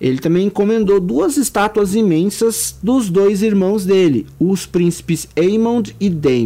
Ele 0.00 0.18
também 0.18 0.46
encomendou 0.46 1.00
duas 1.00 1.36
estátuas 1.36 1.94
imensas 1.94 2.76
dos 2.82 3.08
dois 3.08 3.42
irmãos 3.42 3.84
dele, 3.84 4.26
os 4.38 4.66
príncipes 4.66 5.28
Aemond 5.36 5.96
e 5.98 6.08
Daemon. 6.10 6.45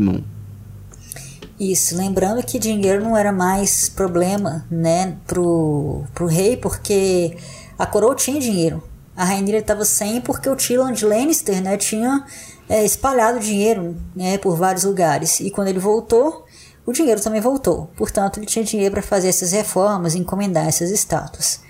Isso, 1.58 1.94
lembrando 1.94 2.42
que 2.42 2.58
dinheiro 2.58 3.04
não 3.04 3.14
era 3.14 3.30
mais 3.30 3.88
problema, 3.88 4.66
né, 4.70 5.18
pro, 5.26 6.04
pro 6.14 6.26
rei, 6.26 6.56
porque 6.56 7.36
a 7.78 7.84
coroa 7.84 8.14
tinha 8.14 8.40
dinheiro. 8.40 8.82
A 9.14 9.24
rainha 9.24 9.58
estava 9.58 9.84
sem 9.84 10.22
porque 10.22 10.48
o 10.48 10.56
Tyrion 10.56 10.94
Lannister, 11.02 11.62
né, 11.62 11.76
tinha 11.76 12.24
é, 12.66 12.82
espalhado 12.82 13.38
dinheiro, 13.38 13.94
né, 14.16 14.38
por 14.38 14.56
vários 14.56 14.84
lugares. 14.84 15.40
E 15.40 15.50
quando 15.50 15.68
ele 15.68 15.78
voltou, 15.78 16.46
o 16.86 16.92
dinheiro 16.92 17.20
também 17.20 17.42
voltou. 17.42 17.90
Portanto, 17.94 18.38
ele 18.38 18.46
tinha 18.46 18.64
dinheiro 18.64 18.94
para 18.94 19.02
fazer 19.02 19.28
essas 19.28 19.52
reformas, 19.52 20.14
encomendar 20.14 20.66
essas 20.66 20.90
estátuas. 20.90 21.60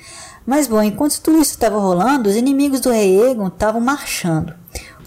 Mas 0.46 0.68
bom, 0.68 0.82
enquanto 0.82 1.20
tudo 1.20 1.38
isso 1.38 1.52
estava 1.52 1.78
rolando, 1.78 2.28
os 2.28 2.36
inimigos 2.36 2.80
do 2.80 2.90
rei 2.90 3.20
Egon 3.30 3.48
estavam 3.48 3.80
marchando. 3.80 4.54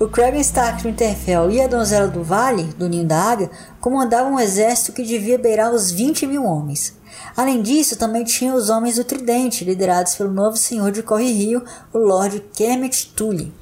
O 0.04 0.10
Craven 0.10 0.42
Stark 0.42 0.82
de 0.82 0.89
Winterfell 0.89 1.50
e 1.50 1.62
a 1.62 1.68
Donzela 1.68 2.10
do 2.10 2.22
Vale, 2.22 2.63
do 2.78 2.89
Ninho 2.89 3.08
da 3.08 3.18
Águia, 3.18 3.50
comandavam 3.80 4.34
um 4.34 4.39
exército 4.39 4.92
que 4.92 5.02
devia 5.02 5.38
beirar 5.38 5.74
os 5.74 5.92
20 5.92 6.28
mil 6.28 6.44
homens. 6.44 6.94
Além 7.38 7.62
disso, 7.62 7.96
também 7.96 8.26
tinha 8.26 8.54
os 8.54 8.70
Homens 8.70 8.98
do 8.98 9.06
Tridente, 9.06 9.63
liderados 9.63 10.16
pelo 10.16 10.30
novo 10.30 10.58
senhor 10.58 10.92
de 10.92 11.02
Corre 11.02 11.32
Rio, 11.32 11.63
o 11.94 12.00
Lord 12.00 12.44
Kemet 12.54 13.13
Tully. 13.16 13.54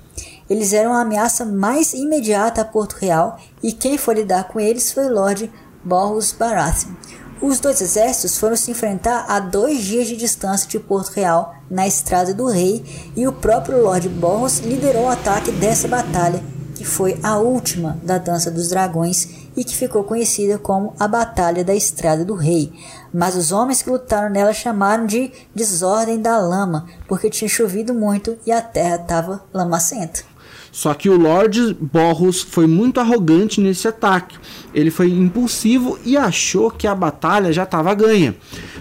Eles 0.49 0.73
eram 0.73 0.93
a 0.93 1.01
ameaça 1.01 1.45
mais 1.45 1.93
imediata 1.93 2.61
a 2.61 2.65
Porto 2.65 2.93
Real, 2.93 3.37
e 3.61 3.71
quem 3.71 3.95
foi 3.95 4.15
lidar 4.15 4.45
com 4.45 4.59
eles 4.59 4.91
foi 4.91 5.05
o 5.05 5.13
Lord 5.13 5.53
Borros 5.83 6.31
Baratheon, 6.31 6.95
os 7.41 7.59
dois 7.59 7.81
exércitos 7.81 8.37
foram 8.37 8.55
se 8.55 8.69
enfrentar 8.69 9.25
a 9.27 9.39
dois 9.39 9.81
dias 9.83 10.07
de 10.07 10.15
distância 10.15 10.69
de 10.69 10.79
Porto 10.79 11.09
Real, 11.09 11.55
na 11.69 11.87
Estrada 11.87 12.33
do 12.33 12.45
Rei, 12.45 12.85
e 13.15 13.27
o 13.27 13.33
próprio 13.33 13.81
Lord 13.81 14.07
Borros 14.09 14.59
liderou 14.59 15.05
o 15.05 15.09
ataque 15.09 15.51
dessa 15.51 15.87
batalha, 15.87 16.43
que 16.75 16.85
foi 16.85 17.19
a 17.23 17.37
última 17.37 17.97
da 18.03 18.17
Dança 18.17 18.51
dos 18.51 18.67
Dragões 18.67 19.27
e 19.55 19.63
que 19.63 19.75
ficou 19.75 20.03
conhecida 20.03 20.57
como 20.57 20.93
a 20.99 21.07
Batalha 21.07 21.63
da 21.63 21.75
Estrada 21.75 22.23
do 22.23 22.35
Rei. 22.35 22.71
Mas 23.13 23.35
os 23.35 23.51
homens 23.51 23.81
que 23.81 23.89
lutaram 23.89 24.29
nela 24.29 24.53
chamaram 24.53 25.05
de 25.05 25.31
Desordem 25.53 26.21
da 26.21 26.37
Lama, 26.37 26.87
porque 27.07 27.29
tinha 27.29 27.49
chovido 27.49 27.93
muito 27.93 28.37
e 28.45 28.51
a 28.51 28.61
terra 28.61 28.95
estava 28.95 29.43
lamacenta. 29.53 30.30
Só 30.71 30.93
que 30.93 31.09
o 31.09 31.17
Lord 31.17 31.75
Borros 31.79 32.41
foi 32.41 32.65
muito 32.65 32.99
arrogante 32.99 33.59
nesse 33.59 33.87
ataque. 33.87 34.37
Ele 34.73 34.89
foi 34.89 35.09
impulsivo 35.09 35.99
e 36.05 36.15
achou 36.15 36.71
que 36.71 36.87
a 36.87 36.95
batalha 36.95 37.51
já 37.51 37.63
estava 37.63 37.93
ganha. 37.93 38.35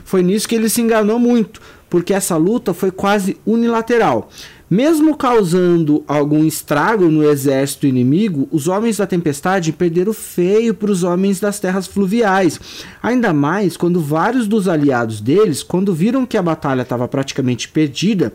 Foi 0.05 0.23
nisso 0.23 0.49
que 0.49 0.55
ele 0.55 0.69
se 0.69 0.81
enganou 0.81 1.19
muito, 1.19 1.61
porque 1.89 2.15
essa 2.15 2.37
luta 2.37 2.73
foi 2.73 2.91
quase 2.91 3.37
unilateral. 3.45 4.31
Mesmo 4.71 5.17
causando 5.17 6.05
algum 6.07 6.45
estrago 6.45 7.09
no 7.09 7.29
exército 7.29 7.89
inimigo, 7.89 8.47
os 8.53 8.69
homens 8.69 8.99
da 8.99 9.07
tempestade 9.07 9.73
perderam 9.73 10.13
feio 10.13 10.73
para 10.73 10.93
os 10.93 11.03
homens 11.03 11.41
das 11.41 11.59
terras 11.59 11.89
fluviais. 11.89 12.61
Ainda 13.03 13.33
mais 13.33 13.77
quando 13.77 14.01
vários 14.01 14.47
dos 14.47 14.69
aliados 14.69 15.21
deles, 15.21 15.65
quando 15.65 15.93
viram 15.93 16.25
que 16.25 16.37
a 16.37 16.43
batalha 16.43 16.83
estava 16.83 17.09
praticamente 17.09 17.69
perdida, 17.69 18.33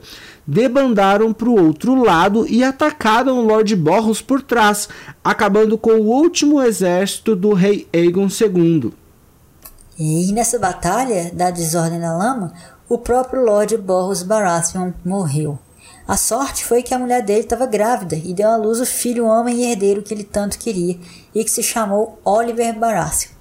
debandaram 0.48 1.34
para 1.34 1.50
o 1.50 1.66
outro 1.66 1.96
lado 1.96 2.48
e 2.48 2.64
atacaram 2.64 3.42
Lord 3.42 3.76
Borros 3.76 4.22
por 4.22 4.42
trás, 4.42 4.88
acabando 5.24 5.78
com 5.78 5.92
o 5.92 6.08
último 6.08 6.62
exército 6.62 7.36
do 7.36 7.54
rei 7.54 7.88
Aegon 7.94 8.28
II. 8.28 8.94
E 9.98 10.32
nessa 10.34 10.60
batalha 10.60 11.32
da 11.34 11.50
desordem 11.50 12.00
na 12.00 12.16
lama, 12.16 12.54
o 12.88 12.98
próprio 12.98 13.44
Lord 13.44 13.78
Borros 13.78 14.24
Baratheon 14.24 14.92
morreu. 15.04 15.58
A 16.08 16.18
sorte 16.18 16.64
foi 16.64 16.84
que 16.84 16.94
a 16.94 17.00
mulher 17.00 17.24
dele 17.24 17.40
estava 17.40 17.66
grávida 17.66 18.16
e 18.16 18.34
deu 18.34 18.50
à 18.50 18.58
luz 18.58 18.80
o 18.80 18.86
filho 18.86 19.26
homem 19.26 19.56
e 19.58 19.72
herdeiro 19.72 20.04
que 20.04 20.14
ele 20.14 20.24
tanto 20.24 20.60
queria 20.60 21.00
e 21.34 21.44
que 21.44 21.50
se 21.50 21.64
chamou 21.64 22.20
Oliver 22.24 22.78
Baratheon. 22.78 23.32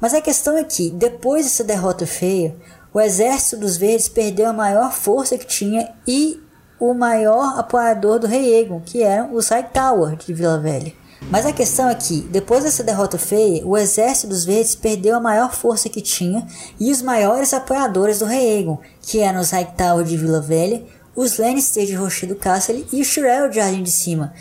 Mas 0.00 0.14
a 0.14 0.20
questão 0.20 0.56
é 0.56 0.64
que, 0.64 0.90
depois 0.90 1.44
dessa 1.44 1.62
derrota 1.62 2.06
feia, 2.06 2.56
o 2.92 3.00
exército 3.00 3.56
dos 3.56 3.76
verdes 3.76 4.08
perdeu 4.08 4.48
a 4.48 4.52
maior 4.52 4.92
força 4.92 5.38
que 5.38 5.46
tinha 5.46 5.92
e 6.06 6.40
o 6.78 6.94
maior 6.94 7.58
apoiador 7.58 8.18
do 8.18 8.26
rei 8.26 8.58
Egon, 8.60 8.80
que 8.80 9.02
eram 9.02 9.34
os 9.34 9.48
Hightower 9.48 10.16
de 10.16 10.32
Vila 10.32 10.58
Velha. 10.58 10.92
Mas 11.30 11.44
a 11.44 11.52
questão 11.52 11.88
é 11.88 11.94
que, 11.94 12.22
depois 12.22 12.64
dessa 12.64 12.82
derrota 12.82 13.18
feia, 13.18 13.64
o 13.66 13.76
exército 13.76 14.28
dos 14.28 14.44
verdes 14.44 14.74
perdeu 14.74 15.16
a 15.16 15.20
maior 15.20 15.52
força 15.52 15.88
que 15.88 16.00
tinha 16.00 16.46
e 16.78 16.90
os 16.90 17.02
maiores 17.02 17.52
apoiadores 17.52 18.18
do 18.18 18.24
rei 18.24 18.58
Egon, 18.58 18.78
que 19.02 19.20
eram 19.20 19.40
os 19.40 19.50
Hightower 19.50 20.04
de 20.04 20.16
Vila 20.16 20.40
Velha, 20.40 20.82
os 21.14 21.36
Lannister 21.36 21.84
de 21.84 21.94
Rochedo 21.94 22.34
Castle 22.34 22.86
e 22.90 23.02
o 23.02 23.04
Shirel 23.04 23.50
de 23.50 23.56
Jardim 23.56 23.82
de 23.82 23.90
Cima. 23.90 24.32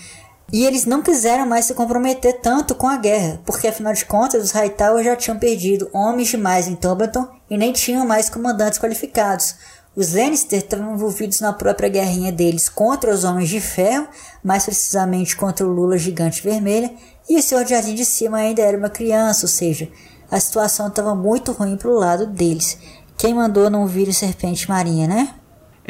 E 0.51 0.65
eles 0.65 0.85
não 0.85 1.03
quiseram 1.03 1.45
mais 1.45 1.65
se 1.65 1.75
comprometer 1.75 2.39
tanto 2.41 2.73
com 2.73 2.87
a 2.87 2.97
guerra, 2.97 3.39
porque 3.45 3.67
afinal 3.67 3.93
de 3.93 4.05
contas 4.05 4.43
os 4.43 4.51
Hightower 4.51 5.03
já 5.03 5.15
tinham 5.15 5.37
perdido 5.37 5.89
homens 5.93 6.29
demais 6.29 6.67
em 6.67 6.75
Tumbleton 6.75 7.38
e 7.49 7.57
nem 7.57 7.71
tinham 7.73 8.05
mais 8.05 8.29
comandantes 8.29 8.79
qualificados. 8.79 9.55
Os 9.95 10.13
Lannister 10.13 10.59
estavam 10.59 10.93
envolvidos 10.93 11.39
na 11.39 11.51
própria 11.51 11.89
guerrinha 11.89 12.31
deles 12.31 12.69
contra 12.69 13.13
os 13.13 13.23
Homens 13.23 13.49
de 13.49 13.59
Ferro, 13.59 14.07
mais 14.43 14.63
precisamente 14.65 15.35
contra 15.35 15.65
o 15.65 15.69
Lula 15.69 15.97
Gigante 15.97 16.43
Vermelha, 16.43 16.93
e 17.27 17.37
o 17.37 17.43
Senhor 17.43 17.63
de 17.63 17.71
Jardim 17.71 17.95
de 17.95 18.05
Cima 18.05 18.37
ainda 18.37 18.61
era 18.61 18.77
uma 18.77 18.89
criança, 18.89 19.45
ou 19.45 19.49
seja, 19.49 19.89
a 20.31 20.39
situação 20.39 20.87
estava 20.87 21.15
muito 21.15 21.51
ruim 21.51 21.75
para 21.75 21.89
o 21.89 21.97
lado 21.97 22.27
deles. 22.27 22.77
Quem 23.17 23.33
mandou 23.33 23.69
não 23.69 23.85
vir 23.87 24.07
o 24.07 24.13
Serpente 24.13 24.69
Marinha, 24.69 25.07
né? 25.07 25.35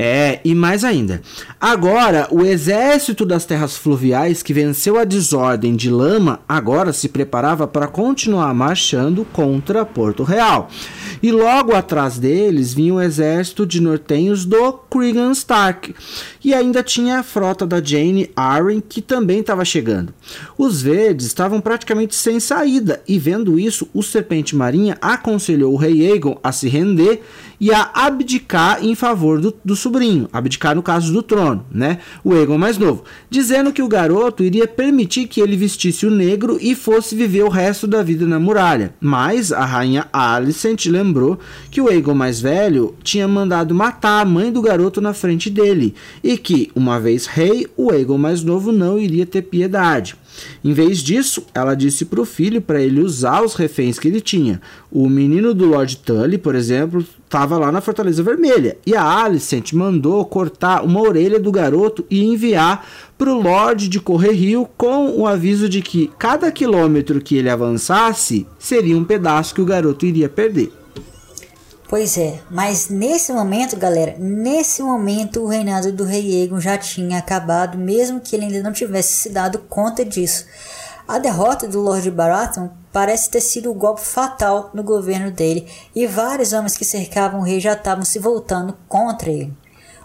É, 0.02 0.40
e 0.46 0.56
mais 0.56 0.86
ainda. 0.86 1.22
Agora, 1.60 2.26
o 2.32 2.42
exército 2.46 3.26
das 3.26 3.44
terras 3.44 3.76
fluviais 3.76 4.42
que 4.42 4.54
venceu 4.54 4.98
a 4.98 5.04
desordem 5.04 5.76
de 5.76 5.90
Lama 5.90 6.40
agora 6.48 6.94
se 6.94 7.10
preparava 7.10 7.68
para 7.68 7.86
continuar 7.86 8.54
marchando 8.54 9.26
contra 9.34 9.86
Porto 9.86 10.24
Real. 10.24 10.70
E 11.22 11.34
logo 11.34 11.76
atrás 11.76 12.18
deles 12.18 12.74
vinha 12.74 12.94
o 12.94 13.02
exército 13.02 13.66
de 13.66 13.82
nortenhos 13.82 14.46
do 14.46 14.72
Cregan 14.90 15.32
Stark. 15.32 15.94
E 16.42 16.54
ainda 16.54 16.82
tinha 16.82 17.20
a 17.20 17.24
frota 17.24 17.68
da 17.68 17.84
Jane 17.84 18.32
Arryn 18.34 18.80
que 18.80 19.02
também 19.02 19.42
estava 19.42 19.66
chegando. 19.66 20.14
Os 20.58 20.82
verdes 20.82 21.26
estavam 21.26 21.60
praticamente 21.60 22.16
sem 22.16 22.40
saída 22.40 23.02
e 23.06 23.20
vendo 23.20 23.60
isso, 23.60 23.90
o 23.94 24.02
Serpente 24.02 24.56
Marinha 24.56 24.98
aconselhou 25.02 25.74
o 25.74 25.78
rei 25.78 26.10
Aegon 26.10 26.40
a 26.42 26.54
se 26.54 26.70
render 26.70 27.22
e 27.60 27.74
a 27.74 27.90
abdicar 27.94 28.84
em 28.84 28.96
favor 28.96 29.40
do, 29.40 29.54
do 29.64 29.76
sobrinho, 29.76 30.30
abdicar 30.32 30.76
no 30.76 30.82
caso 30.82 31.12
do 31.12 31.22
trono, 31.22 31.66
né? 31.72 32.00
O 32.24 32.34
Aegon 32.34 32.58
mais 32.58 32.78
novo, 32.78 33.04
dizendo 33.30 33.74
que 33.74 33.82
o 33.82 33.88
garoto 33.88 34.44
iria 34.44 34.68
permitir 34.68 35.28
que 35.28 35.42
ele 35.42 35.58
vestisse 35.58 36.06
o 36.06 36.12
negro 36.12 36.58
e 36.62 36.74
fosse 36.74 37.16
viver 37.16 37.44
o 37.44 37.50
resto 37.50 37.86
da 37.86 38.02
vida 38.02 38.26
na 38.26 38.40
muralha. 38.40 38.94
Mas 39.00 39.52
a 39.52 39.66
rainha 39.66 40.08
Alicent 40.14 40.86
lembrou 40.86 41.40
que 41.70 41.82
o 41.82 41.90
Aegon 41.90 42.14
mais 42.14 42.40
velho 42.40 42.96
tinha 43.04 43.28
mandado 43.28 43.76
matar 43.76 44.22
a 44.22 44.26
mãe 44.26 44.52
do 44.52 44.62
garoto 44.62 45.02
na 45.02 45.14
frente 45.14 45.50
dele 45.50 45.94
e 46.24 46.38
que, 46.38 46.72
uma 46.76 47.00
vez 47.00 47.26
rei, 47.26 47.68
o 47.76 47.92
Aegon 47.92 48.18
mais 48.18 48.44
novo 48.44 48.72
não 48.72 48.98
iria 48.98 49.26
ter 49.26 49.42
piedade. 49.42 50.16
Em 50.64 50.74
vez 50.74 51.00
disso, 51.00 51.46
ela 51.54 51.76
disse 51.76 52.06
para 52.06 52.22
o 52.22 52.26
filho 52.26 52.62
para 52.62 52.82
ele 52.82 53.02
usar 53.02 53.44
os 53.44 53.56
reféns 53.56 53.98
que 53.98 54.08
ele 54.08 54.22
tinha. 54.22 54.62
O 54.92 55.08
menino 55.10 55.54
do 55.54 55.66
Lord 55.66 55.98
Tully, 55.98 56.38
por 56.38 56.56
exemplo, 56.56 57.06
estava 57.26 57.58
lá 57.58 57.72
na 57.72 57.82
Fortaleza 57.82 58.24
Vermelha. 58.24 58.78
E 58.86 58.96
a 58.96 59.04
Alicent 59.04 59.74
mandou 59.74 60.26
cortar 60.26 60.84
uma 60.84 61.02
orelha 61.02 61.40
do 61.40 61.52
garoto 61.52 62.06
e 62.10 62.24
enviar 62.24 62.86
para 63.18 63.32
o 63.32 63.42
Lorde 63.42 63.88
de 63.88 64.00
Correrio 64.00 64.68
com 64.78 65.12
o 65.12 65.28
aviso 65.28 65.70
de 65.70 65.82
que 65.82 66.10
cada 66.18 66.52
quilômetro 66.52 67.22
que 67.22 67.36
ele 67.36 67.50
avançasse 67.50 68.48
seria 68.58 68.98
um 68.98 69.04
pedaço 69.04 69.54
que 69.54 69.62
o 69.62 69.66
garoto 69.66 70.06
iria 70.06 70.30
perder. 70.30 70.79
Pois 71.90 72.20
é, 72.20 72.40
mas 72.52 72.88
nesse 72.88 73.34
momento, 73.34 73.76
galera, 73.76 74.16
nesse 74.20 74.84
momento 74.84 75.42
o 75.42 75.48
reinado 75.48 75.92
do 75.92 76.04
rei 76.04 76.44
Egon 76.44 76.60
já 76.60 76.78
tinha 76.78 77.18
acabado, 77.18 77.80
mesmo 77.80 78.20
que 78.20 78.36
ele 78.36 78.46
ainda 78.46 78.62
não 78.62 78.72
tivesse 78.72 79.14
se 79.14 79.30
dado 79.30 79.58
conta 79.68 80.06
disso. 80.06 80.46
A 81.08 81.18
derrota 81.18 81.68
do 81.68 81.82
Lord 81.82 82.12
Baratheon 82.12 82.70
parece 82.94 83.32
ter 83.32 83.42
sido 83.42 83.72
o 83.72 83.74
um 83.74 83.76
golpe 83.76 84.02
fatal 84.02 84.70
no 84.72 84.84
governo 84.84 85.32
dele, 85.32 85.66
e 85.96 86.06
vários 86.06 86.54
homens 86.54 86.78
que 86.78 86.86
cercavam 86.86 87.40
o 87.40 87.44
rei 87.44 87.60
já 87.60 87.74
estavam 87.74 88.06
se 88.06 88.20
voltando 88.20 88.78
contra 88.88 89.32
ele. 89.32 89.52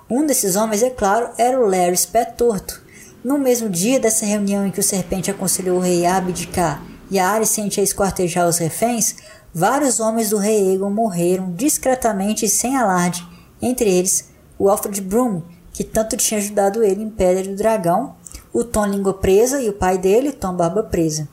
Um 0.09 0.25
desses 0.25 0.57
homens, 0.57 0.83
é 0.83 0.89
claro, 0.89 1.33
era 1.37 1.61
o 1.61 1.69
Larry 1.69 1.99
Torto. 2.35 2.83
No 3.23 3.37
mesmo 3.37 3.69
dia 3.69 4.01
dessa 4.01 4.25
reunião 4.25 4.67
em 4.67 4.71
que 4.71 4.81
o 4.81 4.83
serpente 4.83 5.31
aconselhou 5.31 5.77
o 5.77 5.83
rei 5.83 6.07
a 6.07 6.17
abdicar 6.17 6.83
e 7.11 7.19
a 7.19 7.31
Alicent 7.31 7.77
a 7.77 7.83
esquartejar 7.83 8.49
os 8.49 8.57
reféns, 8.57 9.17
vários 9.55 10.01
homens 10.01 10.31
do 10.31 10.37
rei 10.37 10.71
Aegon 10.71 10.91
morreram 10.91 11.53
discretamente 11.53 12.45
e 12.45 12.49
sem 12.49 12.77
alarde, 12.77 13.25
entre 13.63 13.89
eles 13.89 14.31
o 14.59 14.69
Alfred 14.69 15.01
Broom, 15.01 15.43
que 15.73 15.85
tanto 15.85 16.17
tinha 16.17 16.39
ajudado 16.39 16.83
ele 16.83 17.03
em 17.03 17.11
Pedra 17.11 17.45
do 17.45 17.57
Dragão, 17.57 18.17
o 18.53 18.65
Tom 18.65 18.87
Língua 18.87 19.15
Presa 19.15 19.61
e 19.63 19.69
o 19.69 19.73
pai 19.73 19.99
dele, 19.99 20.33
Tom 20.33 20.55
Barba 20.55 20.83
Presa. 20.83 21.29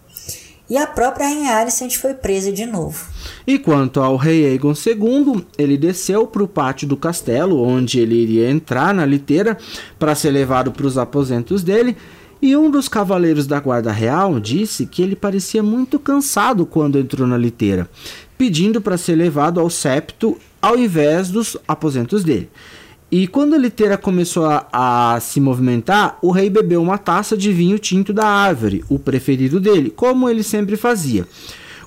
E 0.70 0.78
a 0.78 0.88
própria 0.88 1.28
Rainha 1.28 1.58
Alicent 1.58 1.98
foi 1.98 2.14
presa 2.14 2.50
de 2.50 2.66
novo. 2.66 3.06
E 3.46 3.60
quanto 3.60 4.00
ao 4.00 4.16
rei 4.16 4.46
Aegon 4.46 4.72
II, 4.74 5.46
ele 5.58 5.78
desceu 5.78 6.26
para 6.26 6.44
o 6.44 6.48
pátio 6.48 6.88
do 6.88 6.96
castelo, 6.96 7.62
onde 7.62 8.00
ele 8.00 8.16
iria 8.16 8.50
entrar 8.50 8.94
na 8.94 9.06
liteira 9.06 9.58
para 10.00 10.16
ser 10.16 10.32
levado 10.32 10.72
para 10.72 10.88
os 10.88 10.98
aposentos 10.98 11.62
dele, 11.62 11.98
e 12.42 12.58
um 12.58 12.72
dos 12.72 12.88
cavaleiros 12.88 13.46
da 13.46 13.60
Guarda 13.60 13.92
Real 13.92 14.40
disse 14.40 14.86
que 14.86 15.02
ele 15.02 15.16
parecia 15.16 15.62
muito 15.62 16.00
cansado 16.00 16.66
quando 16.66 16.98
entrou 16.98 17.28
na 17.28 17.38
liteira, 17.38 17.90
pedindo 18.38 18.82
para 18.82 18.98
ser 18.98 19.16
levado 19.16 19.60
ao 19.60 19.70
septo 19.70 20.38
ao 20.62 20.78
invés 20.78 21.30
dos 21.30 21.56
aposentos 21.68 22.24
dele. 22.24 22.50
E 23.12 23.28
quando 23.28 23.54
a 23.54 23.58
liteira 23.58 23.98
começou 23.98 24.46
a, 24.46 24.68
a, 24.72 25.20
se 25.20 25.42
movimentar, 25.42 26.18
o 26.22 26.32
rei 26.32 26.50
bebeu 26.50 26.82
uma 26.82 26.98
taça 26.98 27.36
de 27.36 27.52
vinho 27.52 27.78
tinto 27.78 28.14
da 28.14 28.26
árvore, 28.26 28.86
o 28.88 28.98
preferido 28.98 29.60
dele, 29.60 29.90
como 29.90 30.30
ele 30.30 30.44
sempre 30.44 30.78
fazia. 30.78 31.28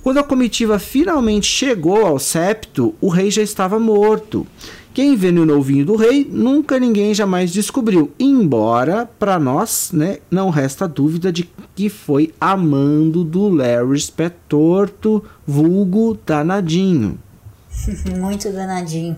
Quando 0.03 0.19
a 0.19 0.23
comitiva 0.23 0.79
finalmente 0.79 1.47
chegou 1.47 2.05
ao 2.05 2.19
septo, 2.19 2.95
o 3.01 3.09
rei 3.09 3.31
já 3.31 3.41
estava 3.41 3.81
morto. 3.81 4.47
Quem 4.95 5.15
envenenou 5.15 5.59
o 5.59 5.63
vinho 5.63 5.85
do 5.85 5.97
rei, 5.97 6.25
nunca 6.31 6.79
ninguém 6.79 7.13
jamais 7.13 7.53
descobriu. 7.53 8.13
Embora, 8.17 9.11
para 9.19 9.41
nós, 9.41 9.91
né, 9.93 10.19
não 10.31 10.51
resta 10.51 10.87
dúvida 10.87 11.33
de 11.33 11.51
que 11.75 11.89
foi 11.89 12.33
amando 12.41 13.25
do 13.25 13.49
Larry 13.49 13.99
Spetorto, 13.99 15.25
vulgo 15.45 16.17
danadinho. 16.25 17.19
Muito 18.21 18.53
danadinho. 18.53 19.17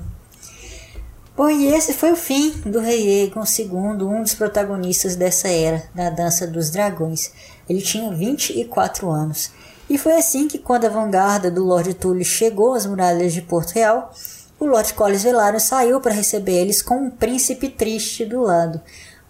Bom, 1.37 1.51
e 1.51 1.67
esse 1.67 1.93
foi 1.93 2.11
o 2.11 2.17
fim 2.17 2.53
do 2.65 2.81
Rei 2.81 3.25
Egon 3.25 3.45
II, 3.45 4.07
um 4.07 4.23
dos 4.23 4.35
protagonistas 4.35 5.15
dessa 5.15 5.49
era 5.49 5.85
da 5.95 6.09
Dança 6.09 6.47
dos 6.47 6.71
Dragões. 6.71 7.31
Ele 7.69 7.83
tinha 7.83 8.11
24 8.11 9.11
anos. 9.11 9.51
E 9.91 9.99
foi 9.99 10.15
assim 10.15 10.49
que, 10.49 10.59
quando 10.59 10.87
a 10.87 10.89
vanguarda 10.89 11.51
do 11.51 11.63
Lord 11.63 11.93
Tully 11.93 12.25
chegou 12.25 12.73
às 12.73 12.87
muralhas 12.87 13.35
de 13.35 13.43
Porto 13.43 13.73
Real, 13.73 14.11
o 14.59 14.65
Lord 14.65 14.95
Collins 14.95 15.23
Velaryon 15.23 15.59
saiu 15.59 16.01
para 16.01 16.15
receber 16.15 16.61
eles 16.61 16.81
com 16.81 16.97
um 16.97 17.11
príncipe 17.11 17.69
triste 17.69 18.25
do 18.25 18.41
lado. 18.41 18.81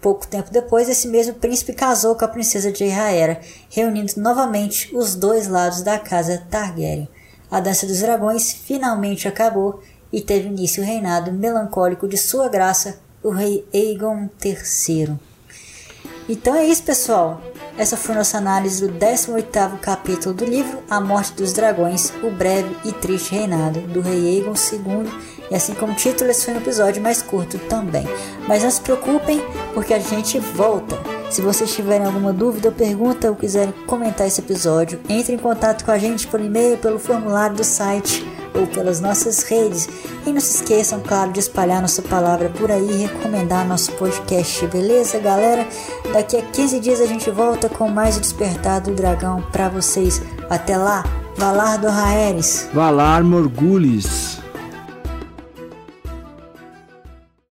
Pouco 0.01 0.27
tempo 0.27 0.53
depois, 0.53 0.89
esse 0.89 1.09
mesmo 1.09 1.35
príncipe 1.35 1.73
casou 1.73 2.15
com 2.15 2.25
a 2.25 2.29
princesa 2.29 2.71
de 2.71 2.87
Rhaera, 2.87 3.41
reunindo 3.69 4.13
novamente 4.17 4.95
os 4.95 5.15
dois 5.15 5.49
lados 5.49 5.83
da 5.83 5.99
casa 5.99 6.43
Targaryen. 6.51 7.09
A 7.51 7.61
Dança 7.61 7.87
dos 7.87 8.01
Dragões 8.01 8.53
finalmente 8.53 9.27
acabou 9.27 9.83
e 10.13 10.21
teve 10.21 10.49
início 10.49 10.83
o 10.83 10.87
reinado 10.87 11.33
melancólico 11.33 12.07
de 12.07 12.17
sua 12.17 12.49
graça, 12.49 13.01
o 13.23 13.31
rei 13.31 13.67
Aegon 13.75 14.29
III. 14.45 15.17
Então 16.29 16.55
é 16.55 16.67
isso, 16.67 16.83
pessoal. 16.83 17.41
Essa 17.79 17.95
foi 17.95 18.15
nossa 18.15 18.39
análise 18.39 18.87
do 18.87 18.99
18º 18.99 19.79
capítulo 19.81 20.35
do 20.35 20.47
livro 20.47 20.79
A 20.89 20.99
Morte 20.99 21.35
dos 21.35 21.53
Dragões, 21.53 22.11
o 22.23 22.31
breve 22.31 22.75
e 22.87 22.93
triste 22.93 23.35
reinado 23.35 23.81
do 23.81 24.01
rei 24.01 24.39
Aegon 24.39 24.55
II. 24.55 25.13
E 25.51 25.55
assim 25.55 25.75
como 25.75 25.95
título, 25.95 26.31
esse 26.31 26.47
foi 26.47 26.55
um 26.55 26.57
episódio 26.57 27.03
mais 27.03 27.21
curto 27.21 27.59
também. 27.69 28.07
Mas 28.49 28.63
não 28.63 28.71
se 28.71 28.81
preocupem, 28.81 29.43
porque 29.75 29.93
a 29.93 29.99
gente 29.99 30.39
volta. 30.39 30.99
Se 31.31 31.43
vocês 31.43 31.75
tiverem 31.75 32.07
alguma 32.07 32.33
dúvida 32.33 32.69
ou 32.69 32.75
pergunta 32.75 33.29
ou 33.29 33.37
quiserem 33.37 33.75
comentar 33.87 34.27
esse 34.27 34.41
episódio, 34.41 34.99
entre 35.07 35.35
em 35.35 35.39
contato 35.39 35.85
com 35.85 35.91
a 35.91 35.99
gente 35.99 36.27
por 36.27 36.41
e-mail, 36.41 36.79
pelo 36.79 36.99
formulário 36.99 37.57
do 37.57 37.65
site 37.65 38.25
ou 38.59 38.67
pelas 38.67 39.01
nossas 39.01 39.43
redes. 39.43 39.89
E 40.27 40.33
não 40.33 40.41
se 40.41 40.57
esqueçam, 40.57 41.01
claro, 41.01 41.33
de 41.33 41.41
espalhar 41.41 41.81
nossa 41.81 42.03
palavra 42.03 42.49
por 42.49 42.71
aí 42.71 42.91
e 42.91 43.07
recomendar 43.07 43.67
nosso 43.67 43.93
podcast, 43.93 44.67
beleza, 44.67 45.19
galera? 45.19 45.67
Daqui 46.13 46.37
a 46.37 46.43
15 46.43 46.81
dias 46.81 47.01
a 47.01 47.07
gente 47.07 47.31
volta 47.31 47.69
com 47.69 47.89
mais 47.89 48.17
o 48.17 48.21
Despertar 48.21 48.81
do 48.81 48.93
Dragão 48.93 49.43
para 49.53 49.69
vocês. 49.69 50.23
Até 50.49 50.77
lá, 50.77 51.05
Valar 51.37 51.77
do 51.77 51.89
Raeres. 51.89 52.69
Valar 52.73 53.23
Morgulis. 53.23 54.46